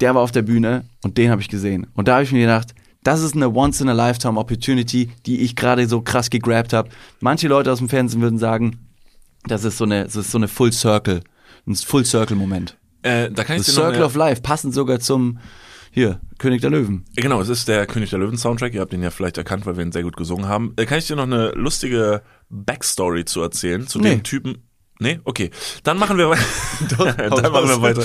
[0.00, 1.86] der war auf der Bühne und den habe ich gesehen.
[1.94, 6.30] Und da habe ich mir gedacht, das ist eine Once-in-a-Lifetime-Opportunity, die ich gerade so krass
[6.30, 6.90] gegrabt habe.
[7.20, 8.78] Manche Leute aus dem Fernsehen würden sagen,
[9.46, 11.22] das ist so eine, das ist so eine Full Circle,
[11.66, 12.76] ein Full Circle-Moment.
[13.02, 15.38] Äh, da kann ich The Circle eine, of Life, passend sogar zum,
[15.90, 17.04] hier, König der Löwen.
[17.16, 18.74] Genau, es ist der König der Löwen Soundtrack.
[18.74, 20.74] Ihr habt ihn ja vielleicht erkannt, weil wir ihn sehr gut gesungen haben.
[20.76, 24.10] Da kann ich dir noch eine lustige Backstory zu erzählen zu Nee.
[24.10, 24.58] dem Typen.
[24.98, 25.50] Nee, okay.
[25.82, 26.44] Dann machen wir weiter.
[27.16, 28.04] Dann machen wir weiter.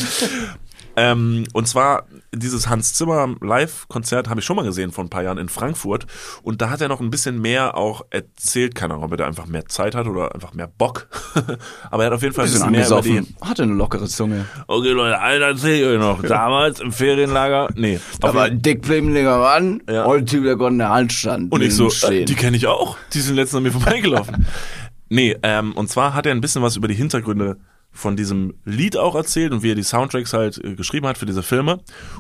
[0.98, 5.24] Ähm, und zwar dieses Hans Zimmer Live-Konzert habe ich schon mal gesehen vor ein paar
[5.24, 6.06] Jahren in Frankfurt.
[6.44, 8.76] Und da hat er noch ein bisschen mehr auch erzählt.
[8.76, 11.08] Keine Ahnung, ob er da einfach mehr Zeit hat oder einfach mehr Bock.
[11.92, 14.46] Aber er hat auf jeden Fall ein bisschen mehr über die, hatte eine lockere Zunge.
[14.68, 16.22] Okay, Leute, einen erzähl ich euch noch.
[16.24, 17.70] Damals im Ferienlager.
[17.76, 18.00] Nee.
[18.22, 20.06] Da auf war jeden- ein dickblimmiger Mann, Ja.
[20.06, 21.52] und ein Typ, der konnte in der Hand stand.
[21.52, 22.26] Und ich so, stehen.
[22.26, 22.98] die kenne ich auch.
[23.14, 24.46] Die sind letztens an mir vorbeigelaufen.
[25.10, 27.58] nee, ähm, und zwar hat er ein bisschen was über die Hintergründe
[27.96, 31.26] von diesem Lied auch erzählt und wie er die Soundtracks halt äh, geschrieben hat für
[31.26, 31.80] diese Filme.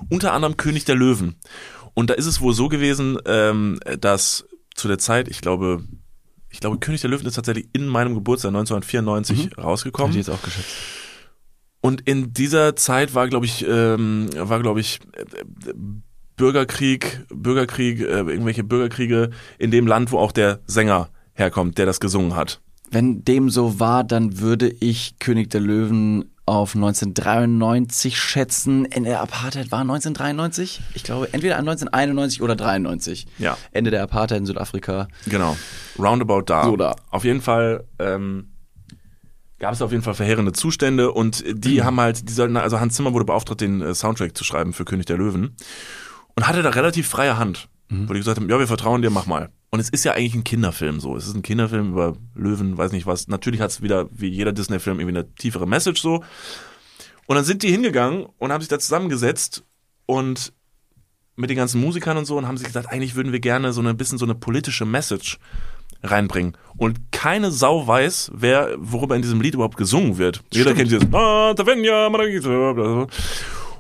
[0.10, 1.36] Unter anderem König der Löwen.
[1.94, 5.84] Und da ist es wohl so gewesen, ähm, dass zu der Zeit, ich glaube,
[6.50, 10.12] ich glaube, König der Löwen ist tatsächlich in meinem Geburtstag 1994 rausgekommen.
[10.12, 10.76] Hätte ich jetzt auch geschätzt.
[11.82, 15.74] Und in dieser Zeit war, glaube ich, ähm, war, glaube ich, äh,
[16.36, 22.00] Bürgerkrieg, Bürgerkrieg, äh, irgendwelche Bürgerkriege in dem Land, wo auch der Sänger herkommt, der das
[22.00, 22.62] gesungen hat.
[22.96, 28.86] Wenn dem so war, dann würde ich König der Löwen auf 1993 schätzen.
[28.86, 30.80] In der Apartheid war 1993?
[30.94, 33.28] Ich glaube, entweder 1991 oder 93.
[33.38, 33.58] Ja.
[33.74, 35.10] Ende der Apartheid in Südafrika.
[35.26, 35.58] Genau.
[36.00, 36.64] Roundabout da.
[36.64, 36.96] So da.
[37.10, 38.54] Auf jeden Fall ähm,
[39.60, 42.96] gab es auf jeden Fall verheerende Zustände und die haben halt, die sollten, also Hans
[42.96, 45.58] Zimmer wurde beauftragt, den äh, Soundtrack zu schreiben für König der Löwen
[46.38, 49.26] und hatte da relativ freie Hand, wo die gesagt haben, ja, wir vertrauen dir, mach
[49.26, 49.50] mal.
[49.76, 51.18] Und es ist ja eigentlich ein Kinderfilm so.
[51.18, 53.28] Es ist ein Kinderfilm über Löwen, weiß nicht was.
[53.28, 56.24] Natürlich hat es wieder, wie jeder Disney-Film, irgendwie eine tiefere Message so.
[57.26, 59.66] Und dann sind die hingegangen und haben sich da zusammengesetzt
[60.06, 60.54] und
[61.36, 63.82] mit den ganzen Musikern und so und haben sich gesagt, eigentlich würden wir gerne so
[63.82, 65.40] ein bisschen so eine politische Message
[66.04, 66.56] reinbringen.
[66.78, 70.42] Und keine Sau weiß, wer, worüber in diesem Lied überhaupt gesungen wird.
[70.54, 73.08] Jeder kennt dieses "Ah, Tavenja, Margarita", bla, bla, bla.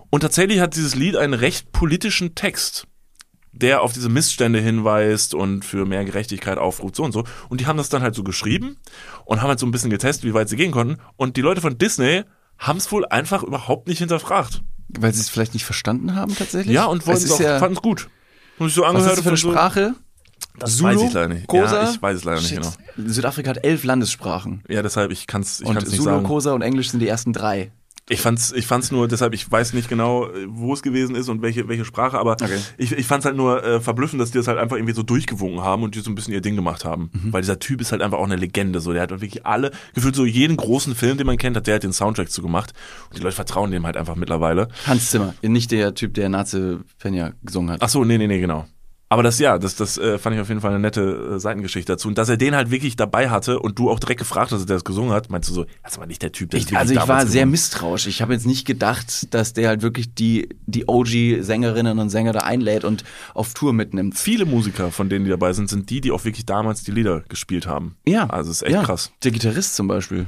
[0.09, 2.85] Und tatsächlich hat dieses Lied einen recht politischen Text,
[3.55, 7.23] der auf diese Missstände hinweist und für mehr Gerechtigkeit aufruft, so und so.
[7.49, 8.77] Und die haben das dann halt so geschrieben
[9.23, 10.97] und haben halt so ein bisschen getestet, wie weit sie gehen konnten.
[11.15, 12.23] Und die Leute von Disney
[12.57, 14.61] haben es wohl einfach überhaupt nicht hinterfragt.
[14.89, 16.73] Weil sie es vielleicht nicht verstanden haben tatsächlich?
[16.73, 18.09] Ja, und wollten es auch, ja, fanden es gut.
[18.59, 19.95] Und ich so was angehört ist das für eine so, Sprache?
[20.59, 20.89] Das Zulu?
[20.89, 21.47] weiß ich leider nicht.
[21.47, 21.83] Kosa?
[21.83, 22.61] Ja, ich weiß es leider nicht Shit.
[22.61, 23.09] genau.
[23.09, 24.63] Südafrika hat elf Landessprachen.
[24.69, 26.25] Ja, deshalb, ich kann es ich und kann's nicht Zulu, sagen.
[26.25, 27.71] Kosa und Englisch sind die ersten drei.
[28.07, 31.27] Ich fand's, ich fand's nur, deshalb, ich weiß nicht genau, äh, wo es gewesen ist
[31.27, 32.59] und welche, welche Sprache, aber Okay.
[32.77, 35.61] ich, ich fand's halt nur äh, verblüffend, dass die das halt einfach irgendwie so durchgewunken
[35.61, 37.09] haben und die so ein bisschen ihr Ding gemacht haben.
[37.13, 37.33] Mhm.
[37.33, 38.79] Weil dieser Typ ist halt einfach auch eine Legende.
[38.79, 41.73] So, der hat wirklich alle, gefühlt so jeden großen Film, den man kennt, hat der
[41.73, 42.73] halt den Soundtrack zu gemacht.
[43.09, 44.67] Und die Leute vertrauen dem halt einfach mittlerweile.
[44.85, 47.81] Hans Zimmer, nicht der Typ, der Nazi Fenja gesungen hat.
[47.81, 48.67] Ach so, nee, nee, nee, genau.
[49.16, 51.93] Aber das ja, das, das äh, fand ich auf jeden Fall eine nette äh, Seitengeschichte
[51.93, 52.09] dazu.
[52.09, 54.70] Und dass er den halt wirklich dabei hatte und du auch direkt gefragt hast, dass
[54.70, 56.70] er das gesungen hat, meinst du so, das ist aber nicht der Typ, der das
[56.70, 58.07] Ich, also ich war sehr misstrauisch.
[58.07, 62.41] Ich habe jetzt nicht gedacht, dass der halt wirklich die, die OG-Sängerinnen und Sänger da
[62.41, 64.18] einlädt und auf Tour mitnimmt.
[64.18, 67.22] Viele Musiker, von denen die dabei sind, sind die, die auch wirklich damals die Lieder
[67.30, 67.95] gespielt haben.
[68.05, 68.30] Ja.
[68.30, 68.84] Also es ist echt ja.
[68.84, 69.13] krass.
[69.24, 70.28] Der Gitarrist zum Beispiel.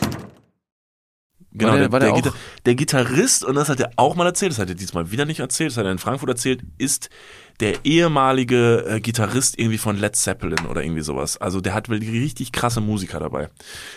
[1.53, 2.33] Genau, War der- der, war der der, auch- Gita-
[2.65, 5.39] der Gitarrist, und das hat er auch mal erzählt, das hat er diesmal wieder nicht
[5.41, 7.09] erzählt, das hat er in Frankfurt erzählt, ist
[7.59, 11.37] der ehemalige äh, Gitarrist irgendwie von Led Zeppelin oder irgendwie sowas.
[11.37, 13.49] Also der hat wirklich richtig krasse Musiker dabei.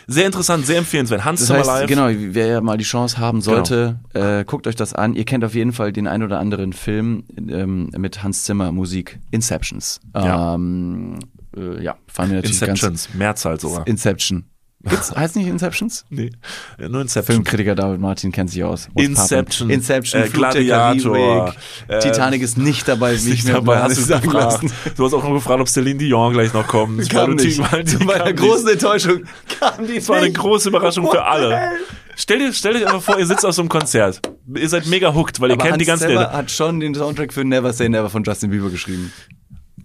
[0.07, 1.25] Sehr interessant, sehr empfehlenswert.
[1.25, 1.87] Hans Das Zimmer heißt, live.
[1.89, 5.15] genau, wer ja mal die Chance haben sollte, äh, guckt euch das an.
[5.15, 9.19] Ihr kennt auf jeden Fall den ein oder anderen Film ähm, mit Hans Zimmer Musik,
[9.31, 10.01] Inceptions.
[10.15, 10.55] Ja.
[10.57, 11.21] Ähm,
[11.57, 13.79] äh, ja, fand mir natürlich Inceptions, Mehrzahl sogar.
[13.79, 14.45] ganz Inception.
[14.89, 16.05] Gibt's, heißt nicht Inceptions?
[16.11, 16.31] nee,
[16.79, 17.37] nur Inception.
[17.37, 18.89] Filmkritiker David Martin kennt sich aus.
[18.95, 19.71] Muss Inception, pappen.
[19.71, 21.55] Inception, äh, Gladiator,
[21.89, 24.73] äh, Titanic ist nicht dabei, wie ich Nicht mir dabei, hast du sagen lassen.
[24.97, 27.09] Du hast auch noch gefragt, ob Celine Dion gleich noch kommt.
[27.11, 27.57] Kam nicht.
[27.57, 27.63] Zu
[27.99, 28.37] die meiner kam nicht.
[28.39, 29.23] großen Enttäuschung
[29.61, 31.73] kam die Das war eine große Überraschung für alle.
[32.17, 34.21] Stell dir, stell dir einfach vor, ihr sitzt auf so einem Konzert.
[34.55, 36.33] Ihr seid mega hooked, weil ihr Aber kennt Hans die Zimmer Lieder.
[36.33, 39.13] hat schon den Soundtrack für Never Say Never von Justin Bieber geschrieben.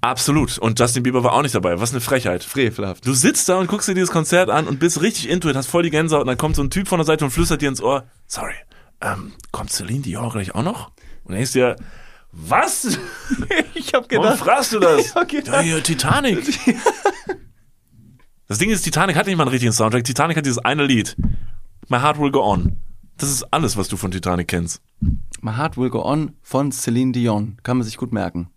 [0.01, 0.57] Absolut.
[0.57, 1.79] Und Justin Bieber war auch nicht dabei.
[1.81, 2.43] Was eine Frechheit.
[2.43, 3.05] Frevelhaft.
[3.05, 5.67] Du sitzt da und guckst dir dieses Konzert an und bist richtig into it, hast
[5.67, 7.67] voll die Gänsehaut und dann kommt so ein Typ von der Seite und flüstert dir
[7.69, 8.53] ins Ohr, sorry,
[9.01, 10.87] ähm, kommt Celine Dion gleich auch noch?
[11.23, 11.75] Und dann denkst du dir,
[12.31, 12.97] was?
[13.73, 15.13] Ich hab Warum fragst du das?
[15.27, 16.39] Gedacht- Ja, hier, Titanic.
[18.47, 20.03] Das Ding ist, Titanic hat nicht mal einen richtigen Soundtrack.
[20.03, 21.15] Titanic hat dieses eine Lied.
[21.87, 22.77] My Heart Will Go On.
[23.17, 24.81] Das ist alles, was du von Titanic kennst.
[25.41, 27.57] My Heart Will Go On von Celine Dion.
[27.61, 28.49] Kann man sich gut merken.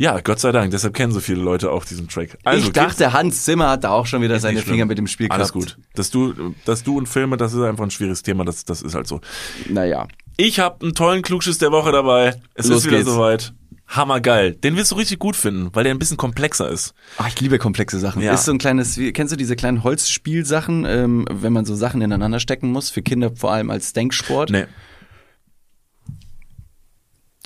[0.00, 0.70] Ja, Gott sei Dank.
[0.70, 2.38] Deshalb kennen so viele Leute auch diesen Track.
[2.44, 4.62] Also, ich dachte, Hans Zimmer hat da auch schon wieder seine.
[4.62, 5.76] Finger mit dem Spiel Alles gehabt.
[5.76, 5.84] gut.
[5.94, 8.44] Dass du, dass du und Filme, das ist einfach ein schwieriges Thema.
[8.44, 9.20] Das, das ist halt so.
[9.68, 10.06] Naja.
[10.36, 12.40] Ich habe einen tollen Klugschiss der Woche dabei.
[12.54, 13.10] Es Los ist wieder geht's.
[13.10, 13.52] soweit.
[13.88, 14.52] Hammergeil.
[14.52, 16.94] Den wirst du richtig gut finden, weil der ein bisschen komplexer ist.
[17.16, 18.22] Ach, ich liebe komplexe Sachen.
[18.22, 18.34] Ja.
[18.34, 22.38] Ist so ein kleines, kennst du diese kleinen Holzspielsachen, ähm, wenn man so Sachen ineinander
[22.38, 24.50] stecken muss, für Kinder vor allem als Denksport?
[24.50, 24.66] Nee.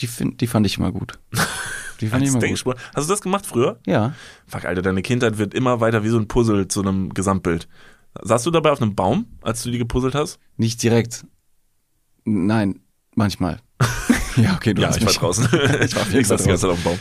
[0.00, 1.18] Die, find, die fand ich immer gut.
[2.02, 2.76] Die fand ich immer gut.
[2.94, 3.78] Hast du das gemacht früher?
[3.86, 4.14] Ja.
[4.46, 7.68] Fuck, Alter, deine Kindheit wird immer weiter wie so ein Puzzle zu einem Gesamtbild.
[8.20, 10.38] Saßt du dabei auf einem Baum, als du die gepuzzelt hast?
[10.56, 11.24] Nicht direkt.
[12.24, 12.80] Nein,
[13.14, 13.60] manchmal.
[14.36, 15.44] ja, okay, du ja, ich war draußen.
[15.84, 16.98] Ich war ich saß die ganze Zeit auf dem Baum.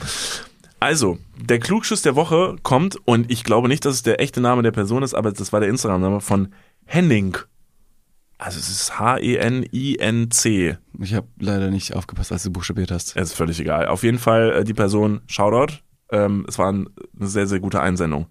[0.79, 4.61] Also, der Klugschuss der Woche kommt und ich glaube nicht, dass es der echte Name
[4.61, 6.53] der Person ist, aber das war der Instagram-Name von
[6.85, 7.37] Henning.
[8.41, 10.77] Also es ist H-E-N-I-N-C.
[10.99, 13.15] Ich habe leider nicht aufgepasst, als du buchstabiert hast.
[13.15, 13.85] Es ist völlig egal.
[13.85, 15.75] Auf jeden Fall äh, die Person, Shoutout.
[16.11, 16.89] Ähm, es war ein,
[17.19, 18.25] eine sehr, sehr gute Einsendung.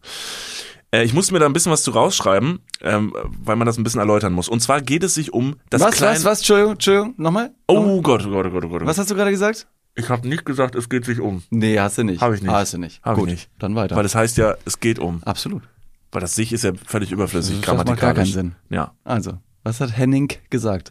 [0.91, 3.85] Äh, ich musste mir da ein bisschen was zu rausschreiben, ähm, weil man das ein
[3.85, 4.49] bisschen erläutern muss.
[4.49, 6.17] Und zwar geht es sich um das was, kleine...
[6.17, 6.39] was, was?
[6.41, 7.53] Entschuldigung, Entschuldigung, nochmal?
[7.69, 7.89] Nochmal?
[7.95, 8.87] Oh Gott, oh Gott, oh Gott, oh Gott.
[8.87, 9.69] Was hast du gerade gesagt?
[9.95, 11.45] Ich habe nicht gesagt, es geht sich um.
[11.51, 12.21] Nee, hast du nicht.
[12.21, 12.51] Hab ich nicht.
[12.51, 13.01] Hast du nicht.
[13.05, 13.49] Hab ich Gut, nicht.
[13.61, 13.95] dann weiter.
[13.95, 15.23] Weil das heißt ja, es geht um.
[15.23, 15.63] Absolut.
[16.11, 18.33] Weil das sich ist ja völlig überflüssig, Das macht gar grammatikalisch.
[18.35, 18.55] keinen Sinn.
[18.71, 18.93] Ja.
[19.05, 20.91] Also, was hat Henning gesagt?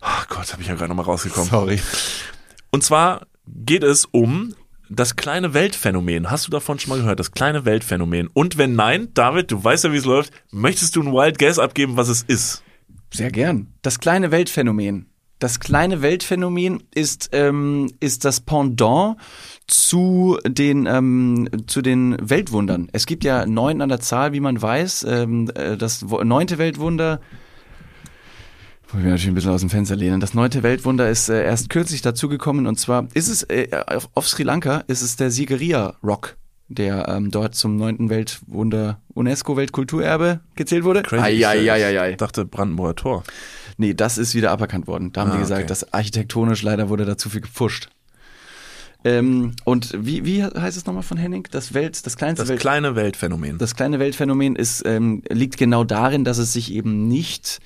[0.00, 1.48] Ach Gott, habe ich ja gerade nochmal rausgekommen.
[1.48, 1.80] Sorry.
[2.70, 4.54] Und zwar geht es um
[4.88, 6.30] das kleine Weltphänomen.
[6.30, 7.20] Hast du davon schon mal gehört?
[7.20, 8.28] Das kleine Weltphänomen.
[8.32, 11.58] Und wenn nein, David, du weißt ja, wie es läuft, möchtest du ein Wild Guess
[11.58, 12.62] abgeben, was es ist?
[13.12, 13.68] Sehr gern.
[13.82, 15.06] Das kleine Weltphänomen.
[15.38, 19.16] Das kleine Weltphänomen ist, ähm, ist das Pendant
[19.66, 22.88] zu den, ähm, zu den Weltwundern.
[22.92, 25.06] Es gibt ja neun an der Zahl, wie man weiß.
[25.08, 27.20] Ähm, äh, das neunte Weltwunder,
[28.92, 30.20] wollen wir natürlich ein bisschen aus dem Fenster lehnen.
[30.20, 34.28] Das neunte Weltwunder ist äh, erst kürzlich dazugekommen und zwar ist es äh, auf, auf
[34.28, 36.36] Sri Lanka ist es der Sigiriya Rock,
[36.68, 41.02] der ähm, dort zum neunten Weltwunder UNESCO Weltkulturerbe gezählt wurde.
[41.02, 41.44] Crazy.
[41.44, 42.10] Eieieiei.
[42.12, 43.22] Ich dachte Brandenburger Tor.
[43.76, 45.12] Nee, das ist wieder aberkannt worden.
[45.12, 45.68] Da haben Ah, die gesagt, okay.
[45.68, 47.88] dass architektonisch leider wurde da zu viel gepfuscht.
[49.02, 51.48] Ähm, und wie, wie heißt es nochmal von Henning?
[51.50, 52.60] Das Welt, das kleinste Das Welt.
[52.60, 53.56] kleine Weltphänomen.
[53.56, 57.60] Das kleine Weltphänomen ist, ähm, liegt genau darin, dass es sich eben nicht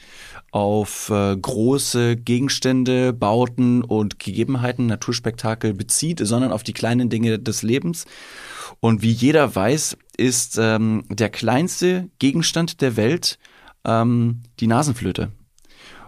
[0.54, 7.64] auf äh, große Gegenstände, Bauten und Gegebenheiten, Naturspektakel bezieht, sondern auf die kleinen Dinge des
[7.64, 8.04] Lebens.
[8.78, 13.40] Und wie jeder weiß, ist ähm, der kleinste Gegenstand der Welt
[13.84, 15.32] ähm, die Nasenflöte.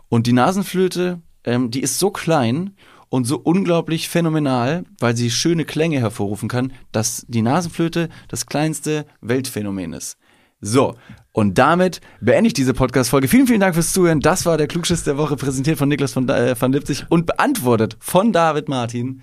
[0.08, 2.76] Und die Nasenflöte, ähm, die ist so klein
[3.08, 9.06] und so unglaublich phänomenal, weil sie schöne Klänge hervorrufen kann, dass die Nasenflöte das kleinste
[9.20, 10.18] Weltphänomen ist.
[10.60, 10.96] So,
[11.32, 13.28] und damit beende ich diese Podcast-Folge.
[13.28, 14.20] Vielen, vielen Dank fürs Zuhören.
[14.20, 17.96] Das war der Klugschiss der Woche, präsentiert von Niklas von, äh, van Lipzig und beantwortet
[18.00, 19.22] von David Martin.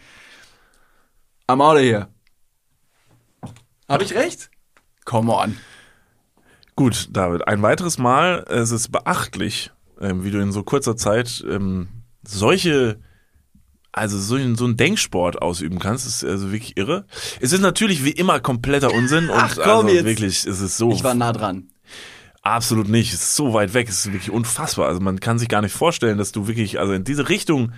[1.47, 2.09] Am Auto hier.
[3.89, 4.51] Hab ich recht?
[5.05, 5.57] Come on.
[6.75, 11.43] Gut, David, ein weiteres Mal, es ist beachtlich, ähm, wie du in so kurzer Zeit
[11.47, 11.87] ähm,
[12.23, 12.99] solche,
[13.93, 17.05] also so, so einen Denksport ausüben kannst, ist also wirklich irre.
[17.39, 20.05] Es ist natürlich wie immer kompletter Unsinn und Ach, komm also jetzt.
[20.05, 21.69] wirklich, es ist so Ich war nah dran.
[22.41, 24.87] absolut nicht, es ist so weit weg, es ist wirklich unfassbar.
[24.87, 27.71] Also man kann sich gar nicht vorstellen, dass du wirklich, also in diese Richtung,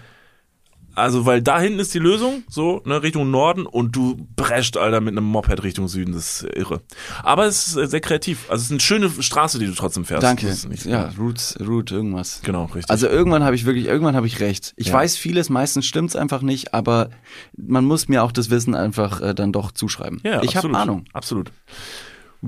[0.96, 5.02] also weil da hinten ist die Lösung, so, ne, Richtung Norden und du prescht, Alter,
[5.02, 6.82] mit einem Moped Richtung Süden, das ist irre.
[7.24, 10.06] Aber es ist äh, sehr kreativ, also es ist eine schöne Straße, die du trotzdem
[10.06, 10.24] fährst.
[10.24, 10.56] Danke.
[10.86, 12.42] Ja, Roots, Root, irgendwas.
[12.44, 12.90] Genau, richtig.
[12.90, 14.74] Also irgendwann habe ich wirklich, irgendwann habe ich recht.
[14.78, 14.94] Ich Ja.
[14.94, 17.10] weiß vieles, meistens stimmt's einfach nicht, aber
[17.58, 20.22] man muss mir auch das Wissen einfach äh, dann doch zuschreiben.
[20.24, 21.06] Ja, ich habe Ahnung.
[21.14, 21.52] Absolut.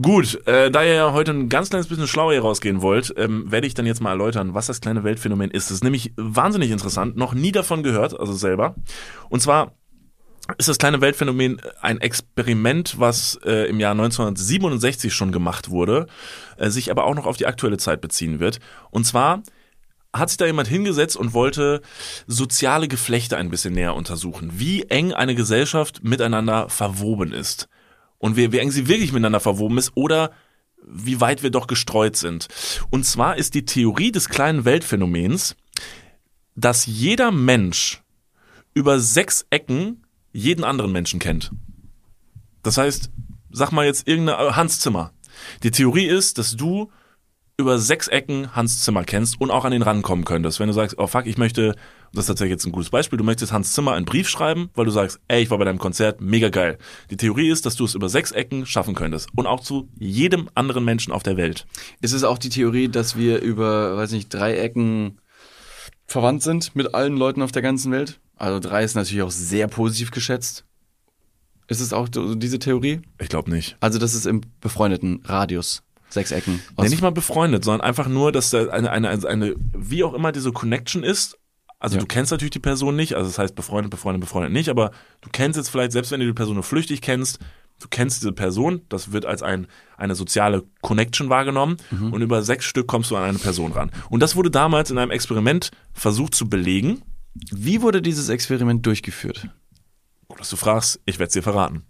[0.02, 3.50] Gut, äh, da ihr ja heute ein ganz kleines bisschen schlauer hier rausgehen wollt, ähm,
[3.52, 5.70] werde ich dann jetzt mal erläutern, was das kleine Weltphänomen ist.
[5.70, 8.76] Das ist nämlich wahnsinnig interessant, noch nie davon gehört, also selber.
[9.30, 9.74] Und zwar
[10.58, 16.06] ist das kleine Weltphänomen ein Experiment, was äh, im Jahr 1967 schon gemacht wurde,
[16.58, 18.60] äh, sich aber auch noch auf die aktuelle Zeit beziehen wird.
[18.92, 19.42] Und zwar
[20.14, 21.82] hat sich da jemand hingesetzt und wollte
[22.28, 27.68] soziale Geflechte ein bisschen näher untersuchen, wie eng eine Gesellschaft miteinander verwoben ist
[28.18, 30.32] und wie, wie eng sie wirklich miteinander verwoben ist oder
[30.84, 32.48] wie weit wir doch gestreut sind.
[32.90, 35.56] Und zwar ist die Theorie des kleinen Weltphänomens,
[36.56, 38.02] dass jeder Mensch
[38.74, 41.52] über sechs Ecken jeden anderen Menschen kennt.
[42.64, 43.12] Das heißt,
[43.52, 45.12] sag mal jetzt irgendeine Hans Zimmer.
[45.64, 46.92] Die Theorie ist, dass du
[47.58, 50.60] über sechs Ecken Hans Zimmer kennst und auch an den rankommen könntest.
[50.60, 51.76] Wenn du sagst, oh fuck, ich möchte,
[52.14, 54.86] das ist tatsächlich jetzt ein gutes Beispiel, du möchtest Hans Zimmer einen Brief schreiben, weil
[54.86, 56.78] du sagst, ey, ich war bei deinem Konzert, mega geil.
[57.10, 60.50] Die Theorie ist, dass du es über sechs Ecken schaffen könntest und auch zu jedem
[60.56, 61.66] anderen Menschen auf der Welt.
[62.02, 65.20] Ist es auch die Theorie, dass wir über, weiß nicht, drei Ecken
[66.06, 68.20] verwandt sind mit allen Leuten auf der ganzen Welt?
[68.36, 70.64] Also drei ist natürlich auch sehr positiv geschätzt.
[71.68, 73.02] Ist es auch diese Theorie?
[73.20, 73.76] Ich glaube nicht.
[73.82, 75.84] Also das ist im befreundeten Radius.
[76.10, 76.62] Sechs Ecken.
[76.78, 80.32] Nee, nicht mal befreundet, sondern einfach nur, dass da eine, eine, eine wie auch immer
[80.32, 81.38] diese Connection ist.
[81.80, 82.02] Also Ja.
[82.02, 85.30] du kennst natürlich die Person nicht, also das heißt befreundet, befreundet, befreundet nicht, aber du
[85.32, 87.40] kennst jetzt vielleicht, selbst wenn du die Person nur flüchtig kennst,
[87.80, 91.78] du kennst diese Person, das wird als ein, eine soziale Connection wahrgenommen
[92.12, 93.92] und über sechs Stück kommst du an eine Person ran.
[94.10, 97.04] Und das wurde damals in einem Experiment versucht zu belegen.
[97.52, 99.48] Wie wurde dieses Experiment durchgeführt?
[100.30, 101.84] Gut, dass du fragst, ich werde es dir verraten.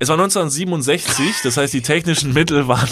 [0.00, 2.88] Es war 1967, das heißt, die technischen Mittel waren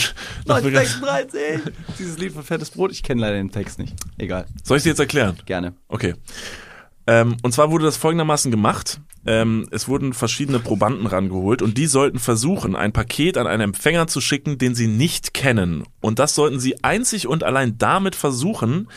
[0.47, 1.73] noch wirklich- 1936!
[1.99, 3.95] Dieses Lied von Fettes Brot, ich kenne leider den Text nicht.
[4.19, 5.37] Egal, Soll ich dir jetzt erklären?
[5.47, 5.75] gerne.
[5.89, 6.15] Okay.
[7.09, 9.01] Ähm, und zwar wurde das folgendermaßen gemacht.
[9.27, 14.07] Ähm, es wurden verschiedene Probanden rangeholt und die sollten versuchen, ein Paket an einen Empfänger
[14.07, 15.83] zu schicken, den sie nicht kennen.
[16.01, 18.89] Und das sollten sie einzig und allein damit versuchen,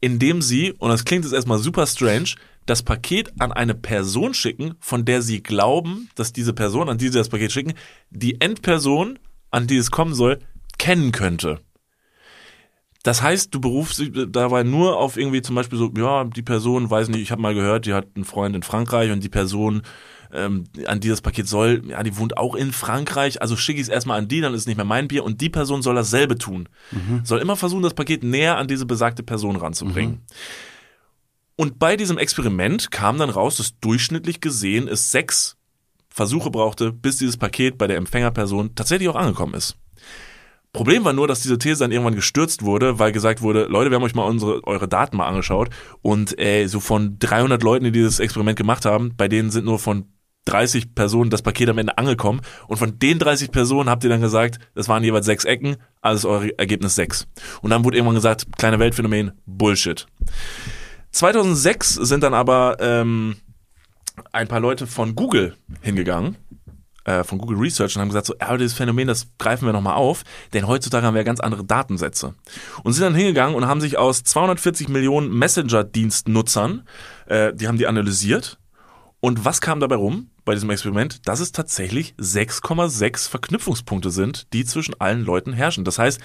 [0.00, 2.34] indem sie, und das klingt jetzt erstmal super strange,
[2.66, 7.08] das Paket an eine Person schicken, von der sie glauben, dass diese Person, an die
[7.08, 7.74] sie das Paket schicken,
[8.10, 9.18] die Endperson,
[9.50, 10.40] an die es kommen soll,
[10.78, 11.60] kennen könnte.
[13.04, 16.90] Das heißt, du berufst dich dabei nur auf irgendwie zum Beispiel so, ja, die Person,
[16.90, 19.82] weiß nicht, ich habe mal gehört, die hat einen Freund in Frankreich und die Person,
[20.32, 23.86] ähm, an die das Paket soll, ja, die wohnt auch in Frankreich, also schicke ich
[23.86, 25.94] es erstmal an die, dann ist es nicht mehr mein Bier und die Person soll
[25.94, 26.68] dasselbe tun.
[27.24, 30.22] Soll immer versuchen, das Paket näher an diese besagte Person ranzubringen.
[31.56, 35.56] Und bei diesem Experiment kam dann raus, dass durchschnittlich gesehen es sechs
[36.08, 39.76] Versuche brauchte, bis dieses Paket bei der Empfängerperson tatsächlich auch angekommen ist.
[40.72, 43.96] Problem war nur, dass diese These dann irgendwann gestürzt wurde, weil gesagt wurde, Leute, wir
[43.96, 45.70] haben euch mal unsere, eure Daten mal angeschaut
[46.02, 49.78] und äh, so von 300 Leuten, die dieses Experiment gemacht haben, bei denen sind nur
[49.78, 50.04] von
[50.44, 54.20] 30 Personen das Paket am Ende angekommen und von den 30 Personen habt ihr dann
[54.20, 57.26] gesagt, das waren jeweils sechs Ecken, also ist euer Ergebnis sechs.
[57.62, 60.06] Und dann wurde irgendwann gesagt, kleine Weltphänomen, Bullshit.
[61.16, 63.36] 2006 sind dann aber ähm,
[64.32, 66.36] ein paar Leute von Google hingegangen,
[67.04, 69.94] äh, von Google Research und haben gesagt, so, ja, dieses Phänomen, das greifen wir nochmal
[69.94, 72.34] auf, denn heutzutage haben wir ja ganz andere Datensätze.
[72.82, 76.86] Und sind dann hingegangen und haben sich aus 240 Millionen Messenger-Dienstnutzern,
[77.24, 78.58] äh, die haben die analysiert.
[79.20, 80.28] Und was kam dabei rum?
[80.46, 85.84] bei diesem Experiment, dass es tatsächlich 6,6 Verknüpfungspunkte sind, die zwischen allen Leuten herrschen.
[85.84, 86.20] Das heißt,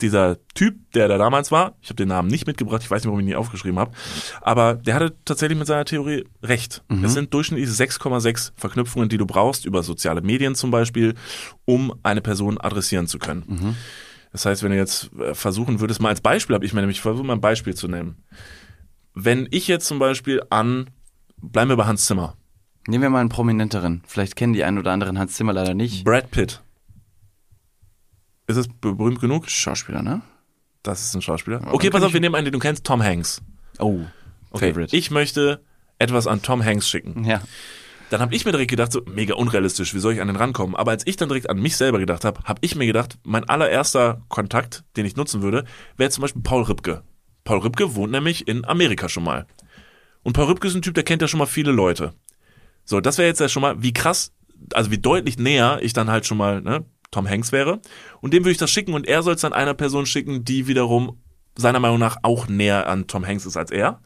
[0.00, 3.06] dieser Typ, der da damals war, ich habe den Namen nicht mitgebracht, ich weiß nicht,
[3.06, 3.92] warum ich ihn nie aufgeschrieben habe,
[4.40, 6.82] aber der hatte tatsächlich mit seiner Theorie recht.
[7.02, 11.14] Es sind durchschnittlich 6,6 Verknüpfungen, die du brauchst, über soziale Medien zum Beispiel,
[11.64, 13.76] um eine Person adressieren zu können.
[14.32, 17.00] Das heißt, wenn du jetzt äh, versuchen würdest, mal als Beispiel, habe ich mir nämlich
[17.00, 18.24] versucht, mal ein Beispiel zu nehmen.
[19.14, 20.90] Wenn ich jetzt zum Beispiel an,
[21.36, 22.36] bleiben wir bei Hans Zimmer,
[22.86, 24.02] Nehmen wir mal einen prominenteren.
[24.06, 26.04] Vielleicht kennen die einen oder anderen Hans Zimmer leider nicht.
[26.04, 26.60] Brad Pitt.
[28.46, 29.48] Ist es berühmt genug?
[29.48, 30.22] Schauspieler, ne?
[30.82, 31.62] Das ist ein Schauspieler.
[31.72, 33.40] Okay, pass auf, wir nehmen einen, den du kennst, Tom Hanks.
[33.78, 34.00] Oh,
[34.50, 34.94] Okay, Favorite.
[34.96, 35.62] ich möchte
[35.98, 37.24] etwas an Tom Hanks schicken.
[37.24, 37.40] ja.
[38.10, 40.76] Dann habe ich mir direkt gedacht, so mega unrealistisch, wie soll ich an den rankommen?
[40.76, 43.48] Aber als ich dann direkt an mich selber gedacht habe, habe ich mir gedacht, mein
[43.48, 45.64] allererster Kontakt, den ich nutzen würde,
[45.96, 47.02] wäre zum Beispiel Paul Ripke.
[47.44, 49.46] Paul Ripke wohnt nämlich in Amerika schon mal.
[50.22, 52.12] Und Paul Ripke ist ein Typ, der kennt ja schon mal viele Leute.
[52.84, 54.32] So, das wäre jetzt ja schon mal, wie krass,
[54.74, 56.84] also wie deutlich näher ich dann halt schon mal ne,
[57.14, 57.80] Tom Hanks wäre.
[58.20, 60.66] Und dem würde ich das schicken und er soll es dann einer Person schicken, die
[60.66, 61.18] wiederum
[61.56, 64.00] seiner Meinung nach auch näher an Tom Hanks ist als er.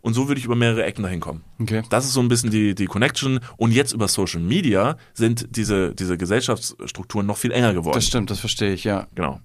[0.00, 1.44] Und so würde ich über mehrere Ecken dahin kommen.
[1.60, 1.82] Okay.
[1.90, 3.40] Das ist so ein bisschen die, die Connection.
[3.56, 7.96] Und jetzt über Social Media sind diese, diese Gesellschaftsstrukturen noch viel enger geworden.
[7.96, 9.08] Das stimmt, das verstehe ich, ja.
[9.14, 9.40] Genau.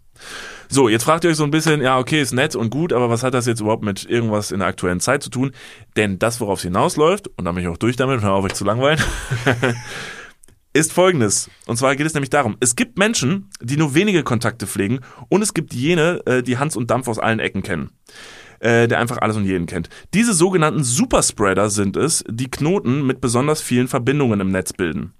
[0.69, 3.09] So, jetzt fragt ihr euch so ein bisschen, ja, okay, ist nett und gut, aber
[3.09, 5.51] was hat das jetzt überhaupt mit irgendwas in der aktuellen Zeit zu tun?
[5.97, 8.53] Denn das, worauf es hinausläuft, und da bin ich auch durch damit, hör auf euch
[8.53, 9.01] zu langweilen,
[10.73, 11.49] ist folgendes.
[11.65, 14.99] Und zwar geht es nämlich darum, es gibt Menschen, die nur wenige Kontakte pflegen
[15.29, 17.91] und es gibt jene, äh, die Hans und Dampf aus allen Ecken kennen.
[18.59, 19.89] Äh, der einfach alles und jeden kennt.
[20.13, 25.13] Diese sogenannten Superspreader sind es, die Knoten mit besonders vielen Verbindungen im Netz bilden.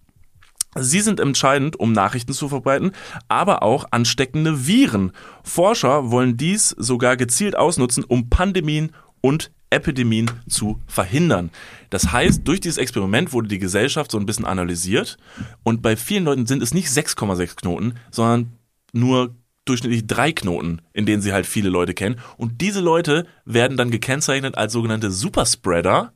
[0.75, 2.93] Sie sind entscheidend, um Nachrichten zu verbreiten,
[3.27, 5.11] aber auch ansteckende Viren.
[5.43, 11.49] Forscher wollen dies sogar gezielt ausnutzen, um Pandemien und Epidemien zu verhindern.
[11.89, 15.17] Das heißt, durch dieses Experiment wurde die Gesellschaft so ein bisschen analysiert
[15.63, 18.53] und bei vielen Leuten sind es nicht 6,6 Knoten, sondern
[18.93, 22.19] nur durchschnittlich drei Knoten, in denen sie halt viele Leute kennen.
[22.37, 26.13] Und diese Leute werden dann gekennzeichnet als sogenannte Superspreader,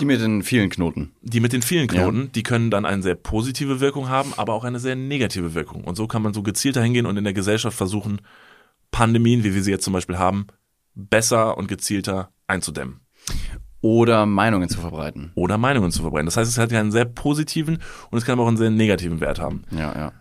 [0.00, 1.12] Die mit den vielen Knoten.
[1.22, 4.64] die mit den vielen Knoten, die können dann eine sehr positive Wirkung haben, aber auch
[4.64, 5.84] eine sehr negative Wirkung.
[5.84, 8.20] Und so kann man so gezielter hingehen und in der Gesellschaft versuchen,
[8.90, 10.46] Pandemien, wie wir sie jetzt zum Beispiel haben,
[10.94, 13.00] besser und gezielter einzudämmen.
[13.80, 15.32] Oder Meinungen zu verbreiten.
[15.34, 16.26] Oder Meinungen zu verbreiten.
[16.26, 17.78] Das heißt, es hat ja einen sehr positiven
[18.10, 19.62] und es kann aber auch einen sehr negativen Wert haben.
[19.70, 20.12] Ja, ja.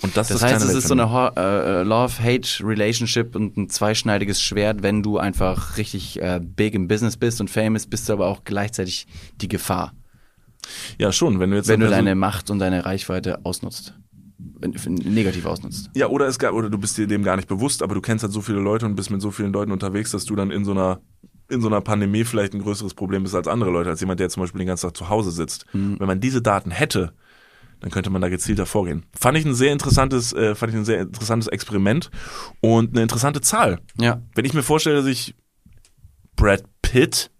[0.00, 1.10] Und das, Das ist heißt, es ist so eine.
[1.10, 4.84] Ho- äh, Love-Hate-Relationship und ein zweischneidiges Schwert.
[4.84, 8.44] Wenn du einfach richtig äh, big im Business bist und famous, bist du aber auch
[8.44, 9.08] gleichzeitig
[9.40, 9.92] die Gefahr,
[10.98, 11.40] Ja, schon.
[11.40, 13.94] Wenn du jetzt wenn du deine Macht und deine Reichweite ausnutzt.
[14.86, 15.90] Negativ ausnutzt.
[15.94, 18.22] Ja, oder es gab, oder du bist dir dem gar nicht bewusst, aber du kennst
[18.22, 20.64] halt so viele Leute und bist mit so vielen Leuten unterwegs, dass du dann in
[20.64, 21.00] so einer
[21.48, 24.28] in so einer Pandemie vielleicht ein größeres Problem bist als andere Leute, als jemand, der
[24.28, 25.64] zum Beispiel den ganzen Tag zu Hause sitzt.
[25.72, 27.14] Wenn man diese Daten hätte,
[27.80, 29.06] dann könnte man da gezielter vorgehen.
[29.18, 32.10] Fand ich ein sehr interessantes, äh, fand ich ein sehr interessantes Experiment
[32.60, 33.80] und eine interessante Zahl.
[33.98, 34.20] Ja.
[34.34, 35.34] Wenn ich mir vorstelle, dass ich
[36.36, 37.30] Brad Pitt,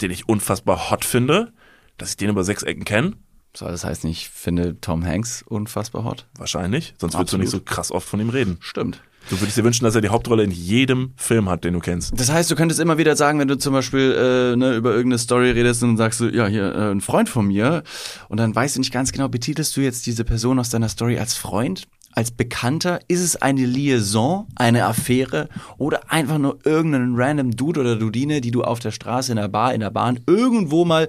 [0.00, 1.52] den ich unfassbar hot finde,
[1.98, 3.14] dass ich den über sechs Ecken kenne,
[3.56, 6.26] So, das heißt nicht, ich finde Tom Hanks unfassbar hot.
[6.36, 8.58] wahrscheinlich, sonst würdest du nicht so krass oft von ihm reden.
[8.60, 9.02] Stimmt.
[9.28, 12.18] Du würdest dir wünschen, dass er die Hauptrolle in jedem Film hat, den du kennst.
[12.18, 15.18] Das heißt, du könntest immer wieder sagen, wenn du zum Beispiel äh, ne, über irgendeine
[15.18, 17.82] Story redest und sagst du, ja, hier, äh, ein Freund von mir,
[18.28, 21.18] und dann weißt du nicht ganz genau, betitelst du jetzt diese Person aus deiner Story
[21.18, 23.00] als Freund, als Bekannter?
[23.08, 28.52] Ist es eine Liaison, eine Affäre oder einfach nur irgendein random Dude oder Dudine, die
[28.52, 31.08] du auf der Straße, in der Bar, in der Bahn, irgendwo mal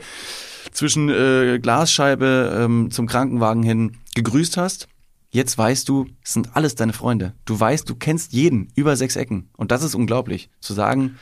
[0.71, 4.87] zwischen äh, Glasscheibe ähm, zum Krankenwagen hin gegrüßt hast?
[5.29, 7.33] Jetzt weißt du, es sind alles deine Freunde.
[7.43, 9.49] Du weißt, du kennst jeden über sechs Ecken.
[9.57, 10.49] Und das ist unglaublich.
[10.61, 11.17] Zu sagen,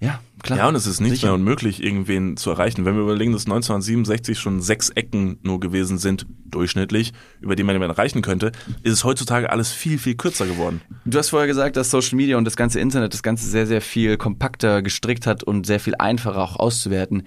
[0.00, 0.58] ja, klar.
[0.58, 1.28] Ja, und es ist nicht sicher.
[1.28, 2.84] mehr unmöglich, irgendwen zu erreichen.
[2.84, 7.74] Wenn wir überlegen, dass 1967 schon sechs Ecken nur gewesen sind, durchschnittlich, über die man
[7.74, 8.52] jemanden erreichen könnte,
[8.82, 10.82] ist es heutzutage alles viel, viel kürzer geworden.
[11.04, 13.80] Du hast vorher gesagt, dass Social Media und das ganze Internet das Ganze sehr, sehr
[13.80, 17.26] viel kompakter gestrickt hat und sehr viel einfacher auch auszuwerten.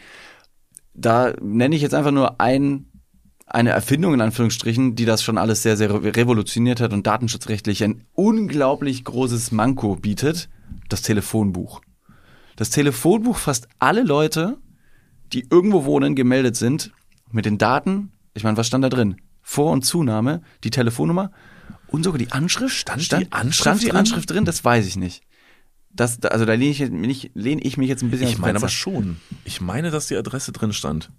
[0.93, 2.87] Da nenne ich jetzt einfach nur ein,
[3.45, 7.83] eine Erfindung in Anführungsstrichen, die das schon alles sehr, sehr re- revolutioniert hat und datenschutzrechtlich
[7.83, 10.49] ein unglaublich großes Manko bietet.
[10.89, 11.81] Das Telefonbuch.
[12.55, 14.57] Das Telefonbuch fasst alle Leute,
[15.33, 16.91] die irgendwo wohnen, gemeldet sind,
[17.31, 18.11] mit den Daten.
[18.33, 19.17] Ich meine, was stand da drin?
[19.41, 21.31] Vor- und Zunahme, die Telefonnummer
[21.87, 22.75] und sogar die Anschrift.
[22.75, 23.97] Stand die stand, Anschrift stand die drin?
[23.97, 24.45] Anschrift drin?
[24.45, 25.21] Das weiß ich nicht.
[25.91, 28.57] Das, da- also da lehne ich, mich- lehne ich mich jetzt ein bisschen Ich meine
[28.57, 29.17] aber schon.
[29.43, 31.11] Ich meine, dass die Adresse drin stand.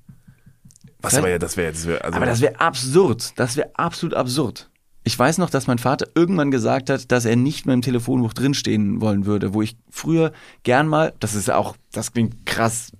[1.06, 3.32] Was aber ja, das wäre jetzt, also, Aber das wäre absurd.
[3.36, 4.70] Das wäre absolut absurd.
[5.04, 8.32] Ich weiß noch, dass mein Vater irgendwann gesagt hat, dass er nicht mehr im Telefonbuch
[8.32, 10.32] drinstehen wollen würde, wo ich früher
[10.64, 12.90] gern mal, das ist auch, das klingt krass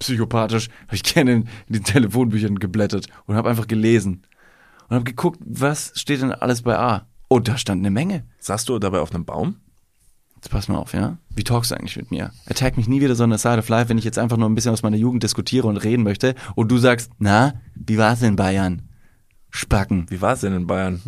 [0.00, 4.22] psychopathisch, habe ich gerne in den Telefonbüchern geblättert und habe einfach gelesen.
[4.88, 7.06] Und habe geguckt, was steht denn alles bei A?
[7.28, 8.24] Oh, da stand eine Menge.
[8.38, 9.56] Saßt du dabei auf einem Baum?
[10.46, 11.18] Jetzt pass mal auf, ja?
[11.34, 12.30] Wie talkst du eigentlich mit mir?
[12.48, 14.54] Attack mich nie wieder so eine Side of Life, wenn ich jetzt einfach nur ein
[14.54, 18.36] bisschen aus meiner Jugend diskutiere und reden möchte und du sagst, na, wie war's in
[18.36, 18.82] Bayern?
[19.50, 20.06] Spacken.
[20.08, 21.02] Wie war es denn in Bayern?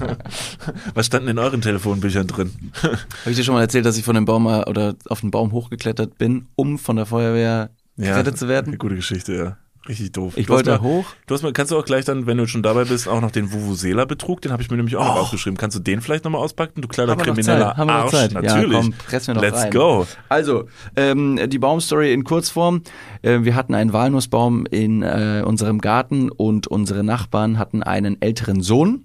[0.94, 2.52] Was standen in euren Telefonbüchern drin?
[2.82, 2.96] Habe
[3.26, 5.52] ich dir schon mal erzählt, dass ich von dem Baum äh, oder auf den Baum
[5.52, 8.78] hochgeklettert bin, um von der Feuerwehr gerettet zu Eine werden?
[8.78, 9.56] gute Geschichte, ja.
[9.88, 10.34] Richtig doof.
[10.36, 11.04] Ich Du wollte mal, hoch.
[11.26, 13.30] Du hast mal, kannst du auch gleich dann, wenn du schon dabei bist, auch noch
[13.30, 15.20] den Vuvuzela-Betrug, den habe ich mir nämlich auch noch Oh.
[15.20, 15.58] aufgeschrieben.
[15.58, 16.80] Kannst du den vielleicht nochmal auspacken?
[16.80, 17.76] Du kleiner noch krimineller?
[17.76, 18.10] Haben wir noch Arsch.
[18.12, 18.32] Zeit?
[18.32, 18.72] Natürlich.
[18.72, 19.70] Ja, komm, press mir noch Let's rein.
[19.72, 20.06] go.
[20.30, 22.82] Also, ähm, die Baumstory in Kurzform.
[23.20, 28.62] Äh, wir hatten einen Walnussbaum in äh, unserem Garten und unsere Nachbarn hatten einen älteren
[28.62, 29.04] Sohn.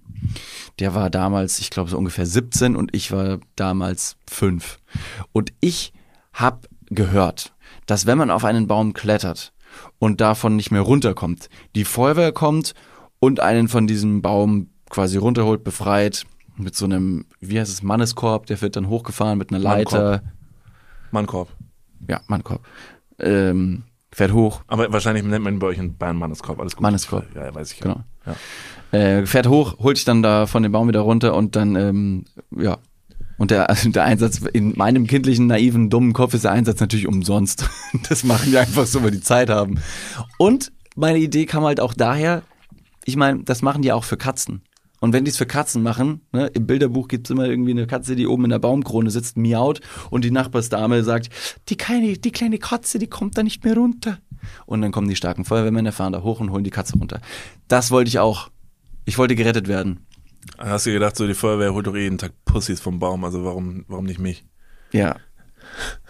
[0.80, 4.78] Der war damals, ich glaube, so ungefähr 17 und ich war damals 5.
[5.34, 5.92] Und ich
[6.34, 6.60] habe
[6.90, 7.52] gehört,
[7.86, 9.52] dass wenn man auf einen Baum klettert
[10.00, 12.74] und davon nicht mehr runterkommt, die Feuerwehr kommt
[13.20, 16.26] und einen von diesem Baum quasi runterholt, befreit,
[16.58, 20.22] mit so einem, wie heißt es, Manneskorb, der wird dann hochgefahren mit einer Leiter.
[21.12, 21.50] Mannkorb.
[22.08, 22.62] Ja, Mannkorb.
[23.20, 26.60] Ähm, fährt hoch, Aber wahrscheinlich nennt man ihn bei euch in Bayern Manneskorb.
[26.60, 26.82] Alles gut.
[26.84, 27.26] Manneskorb.
[27.36, 27.80] Ja, ja, weiß ich.
[27.80, 28.02] genau.
[28.26, 28.98] Ja.
[28.98, 32.26] Äh, fährt hoch, holt sich dann da von dem Baum wieder runter und dann, ähm,
[32.56, 32.78] ja.
[33.40, 37.08] Und der, also der Einsatz, in meinem kindlichen, naiven, dummen Kopf ist der Einsatz natürlich
[37.08, 37.68] umsonst.
[38.08, 39.80] Das machen wir einfach so, weil die Zeit haben.
[40.38, 42.44] Und meine Idee kam halt auch daher,
[43.06, 44.62] ich meine, das machen die auch für Katzen.
[45.00, 48.16] Und wenn die es für Katzen machen, ne, im Bilderbuch gibt's immer irgendwie eine Katze,
[48.16, 49.80] die oben in der Baumkrone sitzt, miaut
[50.10, 51.30] und die Nachbarsdame sagt,
[51.70, 54.20] die kleine, die kleine Katze, die kommt da nicht mehr runter.
[54.66, 57.22] Und dann kommen die starken Feuerwehrmänner, fahren da hoch und holen die Katze runter.
[57.68, 58.50] Das wollte ich auch.
[59.06, 60.06] Ich wollte gerettet werden.
[60.58, 63.44] Hast du gedacht, so die Feuerwehr holt doch eh jeden Tag Pussys vom Baum, also
[63.46, 64.46] warum, warum nicht mich?
[64.92, 65.16] Ja.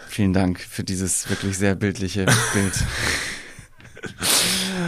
[0.08, 2.72] Vielen Dank für dieses wirklich sehr bildliche Bild.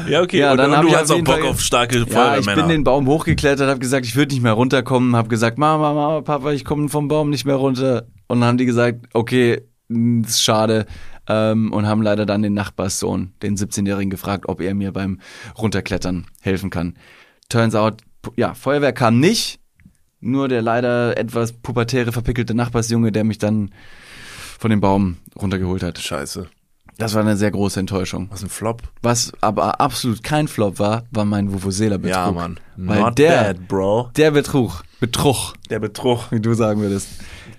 [0.08, 2.12] Ja, okay, Ja, und, dann und du hast auch Bock Fall- auf starke Ja, ich
[2.12, 2.62] Feuerwehrmänner.
[2.62, 6.20] bin den Baum hochgeklettert, habe gesagt, ich würde nicht mehr runterkommen, habe gesagt, Mama, Mama,
[6.22, 8.06] Papa, ich komme vom Baum nicht mehr runter.
[8.26, 10.86] Und dann haben die gesagt, okay, ist schade.
[11.28, 15.20] Ähm, und haben leider dann den Nachbarssohn, den 17-Jährigen, gefragt, ob er mir beim
[15.56, 16.96] Runterklettern helfen kann.
[17.48, 18.00] Turns out,
[18.36, 19.58] ja, Feuerwehr kam nicht,
[20.20, 23.70] nur der leider etwas pubertäre, verpickelte Nachbarsjunge, der mich dann
[24.58, 25.98] von dem Baum runtergeholt hat.
[25.98, 26.46] Scheiße.
[26.98, 28.28] Das war eine sehr große Enttäuschung.
[28.30, 28.82] Was ein Flop.
[29.02, 32.14] Was aber absolut kein Flop war, war mein Vuvuzela-Betrug.
[32.16, 32.60] Ja, Mann.
[32.76, 34.10] Weil Not der, bad, bro.
[34.16, 36.30] der Betrug, Betrug, Der Betrug.
[36.30, 37.08] wie du sagen würdest,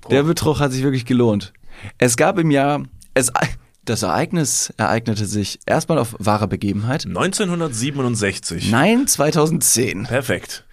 [0.10, 1.52] der Betrug hat sich wirklich gelohnt.
[1.98, 2.84] Es gab im Jahr,
[3.16, 3.32] es,
[3.86, 7.06] das Ereignis ereignete sich erstmal auf wahrer Begebenheit.
[7.06, 8.72] 1967.
[8.72, 10.04] Nein, 2010.
[10.04, 10.66] Perfekt.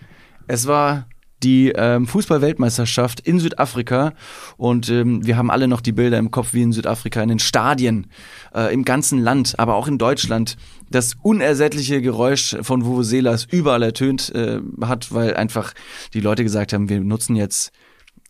[0.47, 1.07] Es war
[1.43, 4.13] die ähm, Fußball-Weltmeisterschaft in Südafrika
[4.57, 7.39] und ähm, wir haben alle noch die Bilder im Kopf, wie in Südafrika in den
[7.39, 8.09] Stadien,
[8.55, 10.57] äh, im ganzen Land, aber auch in Deutschland
[10.91, 15.73] das unersättliche Geräusch von Vuvuzelas überall ertönt äh, hat, weil einfach
[16.13, 17.73] die Leute gesagt haben, wir nutzen jetzt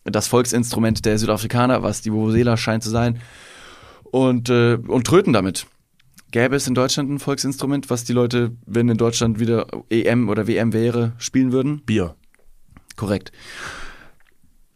[0.03, 3.19] das Volksinstrument der Südafrikaner, was die Vuvuzela scheint zu sein,
[4.11, 5.65] und, äh, und tröten damit.
[6.31, 10.47] Gäbe es in Deutschland ein Volksinstrument, was die Leute, wenn in Deutschland wieder EM oder
[10.47, 11.81] WM wäre, spielen würden?
[11.85, 12.15] Bier.
[12.95, 13.31] Korrekt.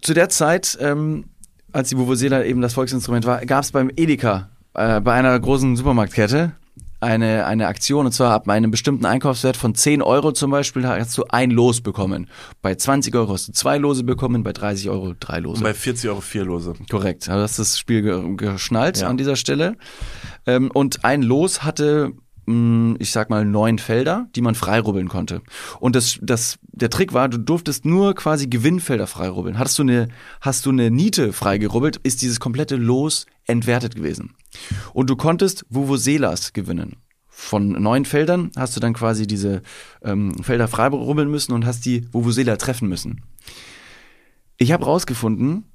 [0.02, 1.26] Zu der Zeit, ähm,
[1.72, 5.76] als die Vuvuzela eben das Volksinstrument war, gab es beim Edeka, äh, bei einer großen
[5.78, 6.54] Supermarktkette,
[7.02, 11.18] eine, eine Aktion, und zwar ab einem bestimmten Einkaufswert von 10 Euro zum Beispiel hast
[11.18, 12.28] du ein Los bekommen.
[12.62, 15.58] Bei 20 Euro hast du zwei Lose bekommen, bei 30 Euro drei Lose.
[15.58, 16.74] Und bei 40 Euro vier Lose.
[16.90, 17.30] Korrekt.
[17.30, 19.08] Also das ist das Spiel ge geschnallt Ja.
[19.08, 19.76] an dieser Stelle.
[20.48, 22.14] Ähm, und ein Los hatte,
[22.48, 25.42] ich sag mal, neun Felder, die man freirubbeln konnte.
[25.80, 29.58] Und das, das, der Trick war, du durftest nur quasi Gewinnfelder freirubbeln.
[29.58, 30.10] Hattest du eine,
[30.42, 34.36] hast du eine Niete freigerubbelt, ist dieses komplette Los entwertet gewesen.
[34.94, 36.98] Und du konntest Vuvuzelas gewinnen.
[37.28, 39.62] Von neun Feldern hast du dann quasi diese
[40.04, 43.24] ähm, Felder freirubbeln müssen und hast die Vuvuzela treffen müssen.
[44.58, 45.66] Ich habe rausgefunden,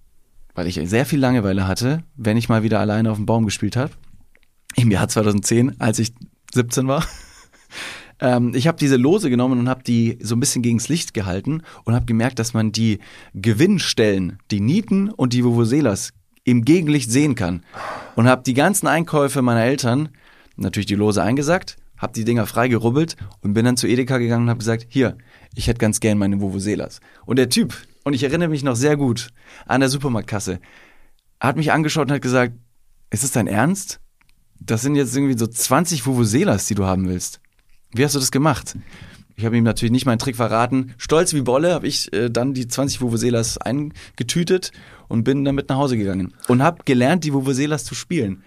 [0.55, 3.77] weil ich sehr viel Langeweile hatte, wenn ich mal wieder alleine auf dem Baum gespielt
[3.77, 3.93] habe.
[4.77, 6.15] Im Jahr 2010, als ich
[6.55, 7.05] 17 war.
[8.21, 11.63] Ähm, ich habe diese Lose genommen und habe die so ein bisschen gegens Licht gehalten
[11.85, 12.99] und habe gemerkt, dass man die
[13.35, 16.13] Gewinnstellen, die Nieten und die Vuvuzelas
[16.45, 17.65] im Gegenlicht sehen kann.
[18.17, 20.11] Und habe die ganzen Einkäufe meiner Eltern,
[20.57, 24.51] natürlich die Lose eingesackt, habe die Dinger freigerubbelt und bin dann zu Edeka gegangen und
[24.51, 25.17] habe gesagt, hier,
[25.55, 27.01] ich hätte ganz gern meine Vuvuzelas.
[27.27, 27.75] Und der Typ,
[28.05, 29.29] und ich erinnere mich noch sehr gut
[29.67, 30.61] an der Supermarktkasse,
[31.41, 32.55] hat mich angeschaut und hat gesagt,
[33.11, 34.01] ist es dein Ernst?
[34.61, 37.41] Das sind jetzt irgendwie so 20 Vuvuzelas, die du haben willst.
[37.93, 38.77] Wie hast du das gemacht?
[39.37, 40.95] Ich habe ihm natürlich nicht meinen Trick verraten.
[40.99, 44.71] Stolz wie Bolle habe ich äh, dann die 20 Vuvuzelas eingetütet
[45.09, 46.35] und bin damit nach Hause gegangen.
[46.47, 48.43] Und habe gelernt, die Vuvuzelas zu spielen.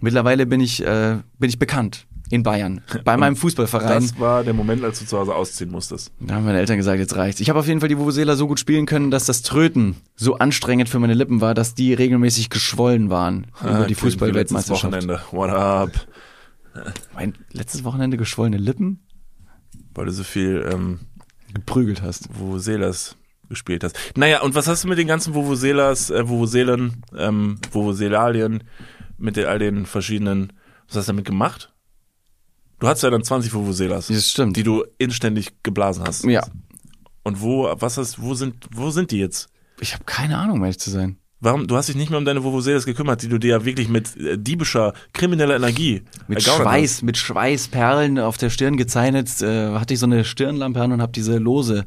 [0.00, 2.80] Mittlerweile bin ich, äh, bin ich bekannt in Bayern.
[3.04, 4.02] Bei meinem Fußballverein.
[4.02, 6.10] Das war der Moment, als du zu Hause ausziehen musstest.
[6.20, 7.40] Da haben meine Eltern gesagt, jetzt reicht's.
[7.40, 10.36] Ich habe auf jeden Fall die Vuvuzela so gut spielen können, dass das Tröten so
[10.38, 14.92] anstrengend für meine Lippen war, dass die regelmäßig geschwollen waren über die Ah, Letztes Fußballweltmeisterschaft.
[14.92, 15.20] Wochenende.
[15.30, 15.90] What up?
[17.14, 19.00] Mein letztes Wochenende geschwollene Lippen
[19.94, 21.00] Weil du so viel ähm,
[21.54, 22.28] geprügelt hast.
[22.38, 23.16] Vuvuzelas
[23.48, 23.96] gespielt hast.
[24.16, 28.64] Naja, und was hast du mit den ganzen Vuvuzelas, äh, Vuvuzelen, ähm, Vuvuzelalien,
[29.18, 30.52] mit all den verschiedenen,
[30.88, 31.72] was hast du damit gemacht?
[32.78, 34.56] Du hattest ja dann 20 Vuvuzelas, Das stimmt.
[34.56, 36.24] die du inständig geblasen hast.
[36.24, 36.46] Ja.
[37.22, 39.48] Und wo, was hast, wo sind, wo sind die jetzt?
[39.80, 41.18] Ich habe keine Ahnung, um ehrlich zu sein.
[41.38, 43.88] Warum, du hast dich nicht mehr um deine Vuvuzelas gekümmert, die du dir ja wirklich
[43.88, 49.94] mit äh, diebischer, krimineller Energie Mit Schweiß, mit Schweißperlen auf der Stirn gezeichnet, äh, hatte
[49.94, 51.84] ich so eine Stirnlampe an und habe diese Lose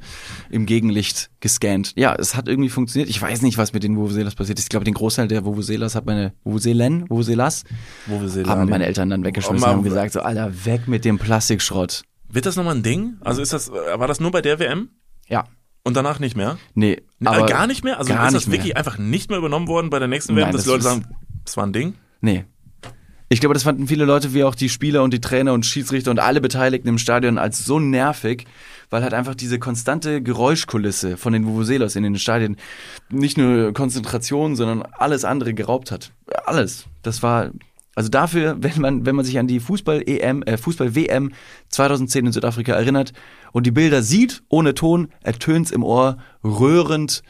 [0.52, 1.94] im Gegenlicht gescannt.
[1.96, 3.10] Ja, es hat irgendwie funktioniert.
[3.10, 4.66] Ich weiß nicht, was mit den Vuvuzelas passiert ist.
[4.66, 7.66] Ich glaube, den Großteil der Vuvuzelas hat meine Vuvuzelen, Vuvuzelas, hast.
[8.08, 8.50] Vuvuzelalien.
[8.50, 12.04] haben meine Eltern dann weggeschmissen und haben gesagt, so, Alter, weg mit dem Plastikschrott.
[12.32, 13.18] Wird das nochmal ein Ding?
[13.22, 14.90] Also ist das, äh, war das nur bei der WM?
[15.28, 15.46] Ja.
[15.84, 16.58] Und danach nicht mehr?
[16.76, 17.98] Nee, Aber aber gar nicht mehr?
[18.00, 18.58] Also ist das nicht mehr.
[18.60, 20.98] wirklich einfach nicht mehr übernommen worden bei der nächsten WM, Nein, dass die das Leute
[21.00, 21.16] ist- sagen,
[21.46, 21.94] das war ein Ding?
[22.22, 22.46] Nee.
[23.32, 26.10] Ich glaube, das fanden viele Leute, wie auch die Spieler und die Trainer und Schiedsrichter
[26.10, 28.46] und alle Beteiligten im Stadion als so nervig,
[28.90, 32.58] weil halt einfach diese konstante Geräuschkulisse von den Vuvuzelas in den Stadien
[33.10, 36.12] nicht nur Konzentration, sondern alles andere geraubt hat.
[36.46, 36.86] Alles.
[37.04, 37.52] Das war
[37.96, 41.32] also dafür, wenn man wenn man sich an die Fußball EM äh, Fußball WM
[41.70, 43.14] 2010 in Südafrika erinnert
[43.52, 47.24] und die Bilder sieht ohne Ton, ertönt's im Ohr rührend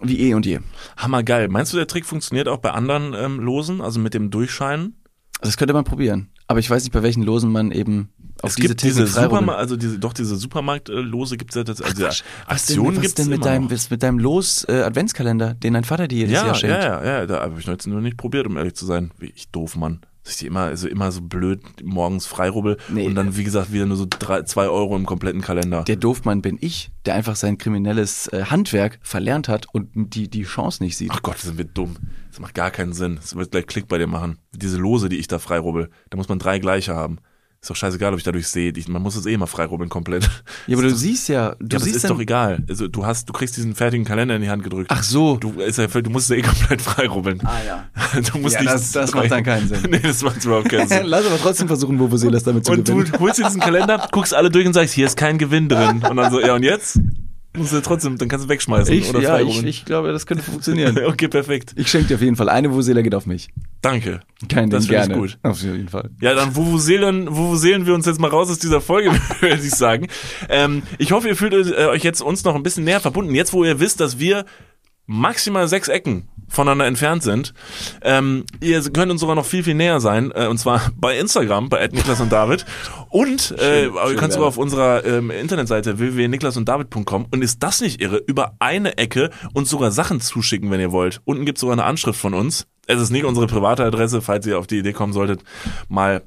[0.00, 0.60] wie eh und je.
[0.96, 1.48] Hammergeil.
[1.48, 5.00] Meinst du, der Trick funktioniert auch bei anderen ähm, Losen, also mit dem Durchscheinen?
[5.40, 6.30] Das könnte man probieren.
[6.46, 8.10] Aber ich weiß nicht, bei welchen Losen man eben
[8.44, 9.06] auf es diese gibt diese.
[9.06, 13.02] Supermarkt, also diese, doch diese Supermarktlose gibt es ja, das- also Was denn, Aktionen was
[13.02, 13.70] gibt es denn mit immer deinem, noch.
[13.72, 16.76] was mit deinem Los-Adventskalender, den dein Vater dir jedes Ja, Jahr schenkt?
[16.76, 19.10] ja, ja, ja, da habe ich noch jetzt nur nicht probiert, um ehrlich zu sein.
[19.18, 20.00] Wie ich doof, Mann.
[20.24, 23.06] Dass ich die immer, also immer so blöd morgens freirubbel Nee.
[23.06, 25.82] und dann, wie gesagt, wieder nur so drei, zwei Euro im kompletten Kalender.
[25.84, 30.44] Der Doofmann bin ich, der einfach sein kriminelles äh, Handwerk verlernt hat und die, die
[30.44, 31.10] Chance nicht sieht.
[31.12, 31.96] Ach Gott, sind wir dumm.
[32.30, 33.16] Das macht gar keinen Sinn.
[33.16, 34.38] Das wird gleich Klick bei dir machen.
[34.52, 37.18] Diese Lose, die ich da freirubbel, da muss man drei gleiche haben.
[37.64, 38.70] Ist doch scheißegal, ob ich dadurch sehe.
[38.76, 40.28] Ich, man muss es eh immer freirubbeln komplett.
[40.66, 42.62] Ja, aber du doch- siehst ja, du ja, das siehst ist doch egal.
[42.68, 44.88] Also du hast, du kriegst diesen fertigen Kalender in die Hand gedrückt.
[44.92, 45.38] Ach so.
[45.38, 47.40] Du, ist ja, du musst es eh komplett freirubbeln.
[47.42, 47.84] Ah ja.
[48.32, 49.78] Du musst Ja, nicht das- das macht dann keinen Sinn.
[49.90, 51.06] nee, das macht überhaupt keinen Sinn.
[51.06, 53.18] Lass aber trotzdem versuchen, Vuvuzelas damit zu Und du gewinnen.
[53.18, 56.02] holst dir diesen Kalender, guckst alle durch und sagst, hier ist kein Gewinn drin.
[56.06, 57.00] Und dann so, ja und jetzt?
[57.56, 60.42] Musst du trotzdem, dann kannst du wegschmeißen Ich, oder ja, ich, ich glaube, das könnte
[60.42, 60.98] funktionieren.
[61.06, 61.72] okay, perfekt.
[61.76, 63.48] Ich schenke dir auf jeden Fall eine Vuvuzela, geht auf mich.
[63.80, 64.20] Danke.
[64.48, 65.20] Kein Das Ding, finde ich gerne.
[65.20, 65.38] gut.
[65.42, 66.10] Auf jeden Fall.
[66.20, 70.08] Ja, dann wuvuseelen, wuvuseelen wir uns jetzt mal raus aus dieser Folge, würde ich sagen.
[70.48, 73.34] Ähm, ich hoffe, ihr fühlt äh, euch jetzt uns noch ein bisschen näher verbunden.
[73.34, 74.44] Jetzt, wo ihr wisst, dass wir
[75.06, 77.54] maximal sechs Ecken voneinander entfernt sind.
[78.02, 80.32] Ähm, ihr könnt uns sogar noch viel, viel näher sein.
[80.34, 82.64] Äh, und zwar bei Instagram, bei Niklas und David.
[83.10, 88.00] Und äh, aber ihr könnt sogar auf unserer ähm, Internetseite www.niklasunddavid.com und ist das nicht
[88.00, 91.20] irre, über eine Ecke uns sogar Sachen zuschicken, wenn ihr wollt.
[91.24, 92.66] Unten gibt es sogar eine Anschrift von uns.
[92.86, 95.42] Es ist nicht unsere private Adresse, falls ihr auf die Idee kommen solltet,
[95.88, 96.22] mal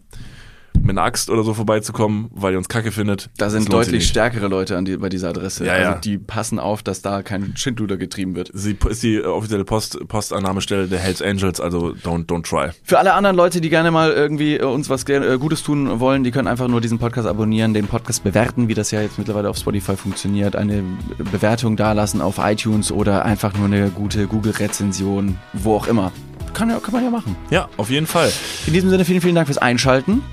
[0.87, 3.29] mit einer Axt oder so vorbeizukommen, weil ihr uns kacke findet.
[3.37, 5.65] Da sind deutlich stärkere Leute an die, bei dieser Adresse.
[5.65, 5.87] Ja, ja.
[5.89, 8.49] Also die passen auf, dass da kein Schindluder getrieben wird.
[8.53, 12.71] Sie ist die äh, offizielle Post, Postannahmestelle der Hells Angels, also don't, don't try.
[12.83, 16.23] Für alle anderen Leute, die gerne mal irgendwie äh, uns was äh, Gutes tun wollen,
[16.23, 19.49] die können einfach nur diesen Podcast abonnieren, den Podcast bewerten, wie das ja jetzt mittlerweile
[19.49, 20.83] auf Spotify funktioniert, eine
[21.31, 26.11] Bewertung dalassen auf iTunes oder einfach nur eine gute Google-Rezension, wo auch immer.
[26.53, 27.35] Kann, kann man ja machen.
[27.51, 28.31] Ja, auf jeden Fall.
[28.65, 30.23] In diesem Sinne vielen, vielen Dank fürs Einschalten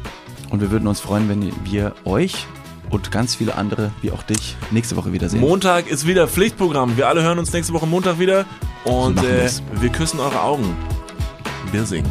[0.51, 2.47] und wir würden uns freuen, wenn wir euch
[2.90, 5.40] und ganz viele andere, wie auch dich, nächste Woche wiedersehen.
[5.40, 6.97] Montag ist wieder Pflichtprogramm.
[6.97, 8.44] Wir alle hören uns nächste Woche Montag wieder
[8.85, 10.77] und äh, wir küssen eure Augen.
[11.73, 12.10] Wir singen.